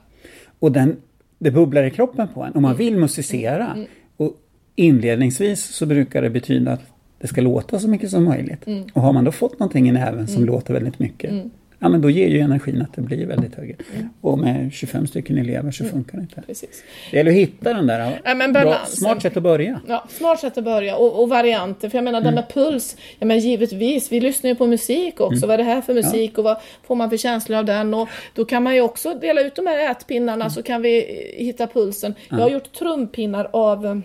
Och 0.58 0.72
den, 0.72 0.96
det 1.38 1.50
bubblar 1.50 1.84
i 1.84 1.90
kroppen 1.90 2.28
på 2.34 2.42
en 2.42 2.52
och 2.52 2.62
man 2.62 2.76
vill 2.76 2.96
musicera. 2.96 3.76
Och 4.16 4.36
inledningsvis 4.76 5.64
så 5.64 5.86
brukar 5.86 6.22
det 6.22 6.30
betyda 6.30 6.72
att 6.72 6.82
det 7.24 7.28
ska 7.28 7.40
låta 7.40 7.78
så 7.78 7.88
mycket 7.88 8.10
som 8.10 8.24
möjligt. 8.24 8.64
Och 8.92 9.02
har 9.02 9.12
man 9.12 9.24
då 9.24 9.32
fått 9.32 9.58
någonting 9.58 9.88
i 9.88 9.92
näven 9.92 10.28
som 10.28 10.44
låter 10.44 10.74
väldigt 10.74 10.98
mycket. 10.98 11.32
Ja 11.78 11.88
men 11.88 12.00
då 12.00 12.10
ger 12.10 12.28
ju 12.28 12.40
energin 12.40 12.82
att 12.82 12.94
det 12.94 13.02
blir 13.02 13.26
väldigt 13.26 13.54
högre. 13.54 13.76
Och 14.20 14.38
med 14.38 14.72
25 14.72 15.06
stycken 15.06 15.38
elever 15.38 15.70
så 15.70 15.84
funkar 15.84 16.18
det 16.18 16.22
inte. 16.22 16.42
Precis. 16.46 16.82
Det 17.10 17.16
gäller 17.16 17.30
att 17.30 17.36
hitta 17.36 17.74
den 17.74 17.86
där 17.86 18.20
Ja, 18.24 18.34
men 18.34 18.52
bra, 18.52 18.78
smart 18.86 19.22
sätt 19.22 19.36
att 19.36 19.42
börja. 19.42 19.80
Ja, 19.88 20.04
smart 20.08 20.40
sätt 20.40 20.58
att 20.58 20.64
börja 20.64 20.96
och, 20.96 21.22
och 21.22 21.28
varianter. 21.28 21.88
För 21.88 21.98
jag 21.98 22.04
menar 22.04 22.20
det 22.20 22.30
med 22.30 22.48
puls, 22.48 22.96
ja 23.18 23.26
men 23.26 23.38
givetvis, 23.38 24.12
vi 24.12 24.20
lyssnar 24.20 24.50
ju 24.50 24.56
på 24.56 24.66
musik 24.66 25.20
också. 25.20 25.46
Vad 25.46 25.54
är 25.54 25.58
det 25.58 25.64
här 25.64 25.80
för 25.80 25.94
musik 25.94 26.38
och 26.38 26.44
vad 26.44 26.56
får 26.86 26.94
man 26.94 27.10
för 27.10 27.16
känslor 27.16 27.58
av 27.58 27.64
den? 27.64 27.94
Och 27.94 28.08
då 28.34 28.44
kan 28.44 28.62
man 28.62 28.74
ju 28.74 28.80
också 28.80 29.14
dela 29.14 29.40
ut 29.40 29.54
de 29.54 29.66
här 29.66 29.90
ätpinnarna 29.90 30.50
så 30.50 30.62
kan 30.62 30.82
vi 30.82 31.00
hitta 31.36 31.66
pulsen. 31.66 32.14
Jag 32.30 32.38
har 32.38 32.50
gjort 32.50 32.72
trumpinnar 32.72 33.48
av 33.52 33.86
eh, 33.86 33.98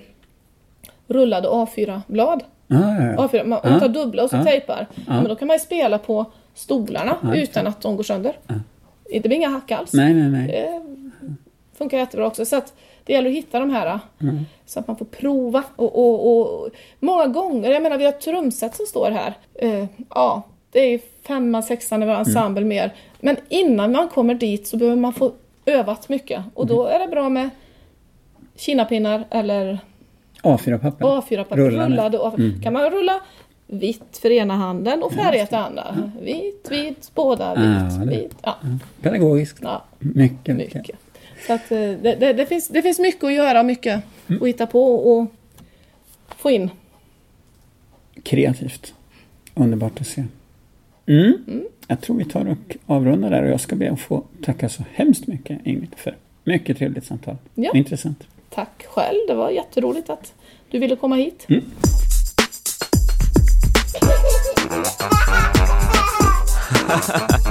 rullade 1.08 1.48
A4-blad. 1.48 2.44
Ja, 2.72 2.96
ja, 2.96 3.04
ja. 3.12 3.28
A4, 3.28 3.46
man, 3.46 3.60
man 3.64 3.80
tar 3.80 3.88
dubbla 3.90 4.24
och 4.24 4.30
så 4.30 4.44
tejpar. 4.44 4.88
Men 5.08 5.24
då 5.24 5.36
kan 5.36 5.48
man 5.48 5.56
ju 5.56 5.60
spela 5.60 5.98
på 5.98 6.26
stolarna 6.54 7.18
utan 7.36 7.68
att 7.68 7.82
de 7.82 7.96
går 7.96 8.04
sönder. 8.04 8.38
Det 9.12 9.20
blir 9.20 9.32
inga 9.34 9.50
hack 9.50 9.72
alls. 9.72 9.94
Nej, 9.94 10.14
nej, 10.14 10.30
nej. 10.30 10.48
Det 10.48 10.82
funkar 11.78 11.98
jättebra 11.98 12.28
också. 12.28 12.46
Så 12.46 12.56
att 12.56 12.74
det 13.04 13.14
gäller 13.14 13.30
att 13.30 13.36
hitta 13.36 13.60
de 13.60 13.70
här 13.70 14.00
Mm. 14.22 14.40
så 14.66 14.80
att 14.80 14.88
man 14.88 14.98
får 14.98 15.06
prova. 15.06 15.64
Och, 15.76 16.00
och, 16.00 16.42
och 16.42 16.70
många 17.00 17.28
gånger, 17.28 17.70
jag 17.72 17.84
menar 17.84 17.98
vi 17.98 18.04
har 18.06 18.12
ett 18.14 18.22
trumset 18.22 18.76
som 18.76 18.86
står 18.86 19.12
här. 19.12 19.34
Eh, 19.56 19.86
ja, 20.10 20.44
det 20.72 20.80
är 20.80 21.00
femma, 21.28 21.62
sexan 21.62 22.00
när 22.00 22.08
vi 22.08 22.14
har 22.14 22.20
ensemble 22.20 22.62
Mm. 22.62 22.68
mer. 22.70 22.94
Men 23.20 23.36
innan 23.50 23.92
man 23.92 24.08
kommer 24.10 24.34
dit 24.34 24.68
så 24.68 24.78
behöver 24.78 24.98
man 24.98 25.14
få 25.14 25.32
övat 25.66 26.10
mycket. 26.10 26.44
Och 26.54 26.68
då 26.68 26.82
Mm. 26.88 26.96
är 26.96 27.06
det 27.06 27.12
bra 27.12 27.30
med 27.30 27.50
kinapinnar 28.56 29.24
eller 29.30 29.80
A4-papper. 30.44 31.06
A4-papper. 31.06 31.56
Rullande. 31.58 31.96
Rullade 31.98 32.18
A4. 32.18 32.62
Kan 32.64 32.74
man 32.74 32.90
rulla 32.92 33.22
vitt 33.68 34.18
för 34.22 34.32
ena 34.32 34.56
handen 34.56 35.04
och 35.04 35.14
färgat 35.14 35.50
den 35.50 35.60
andra. 35.64 36.12
Vit, 36.22 36.68
vit, 36.72 37.12
båda 37.16 37.54
Ja, 37.56 38.06
vitt, 38.06 38.18
vit. 38.20 38.36
Ja, 38.44 38.56
Pedagogiskt. 39.02 39.60
ja. 39.62 39.84
Mycket, 40.00 40.56
mycket. 40.56 40.76
Mycket. 40.76 40.96
Så 41.48 41.54
att 41.54 41.72
eh, 41.72 41.78
det, 41.78 42.16
det, 42.20 42.34
det, 42.34 42.46
finns, 42.46 42.68
det 42.68 42.82
finns 42.82 43.00
mycket 43.00 43.24
att 43.24 43.34
göra, 43.34 43.64
mycket 43.64 44.02
Mm. 44.28 44.42
att 44.42 44.48
hitta 44.48 44.68
på 44.68 44.96
och 45.12 45.28
få 46.38 46.52
in. 46.52 46.70
Kreativt. 48.24 48.94
Underbart 49.56 50.02
att 50.02 50.08
se. 50.08 50.24
Mm. 51.06 51.64
Jag 51.88 52.02
tror 52.02 52.16
vi 52.18 52.26
tar 52.26 52.46
och 52.50 52.78
avrundar 52.86 53.30
där 53.30 53.44
och 53.44 53.50
jag 53.50 53.62
ska 53.62 53.76
be 53.76 53.92
att 53.92 54.00
få 54.00 54.24
tacka 54.44 54.70
så 54.70 54.84
hemskt 54.94 55.28
mycket 55.28 55.60
Ingrid 55.66 55.96
för 55.98 56.16
mycket 56.44 56.78
trevligt 56.78 57.06
samtal. 57.06 57.38
Ja. 57.56 57.72
Intressant. 57.76 58.28
Tack 58.50 58.86
själv, 58.90 59.18
det 59.28 59.34
var 59.34 59.50
jätteroligt 59.50 60.10
att 60.10 60.34
du 60.72 60.80
ville 60.80 60.96
komma 60.96 61.16
hit. 61.16 61.46
Mm. 61.50 61.64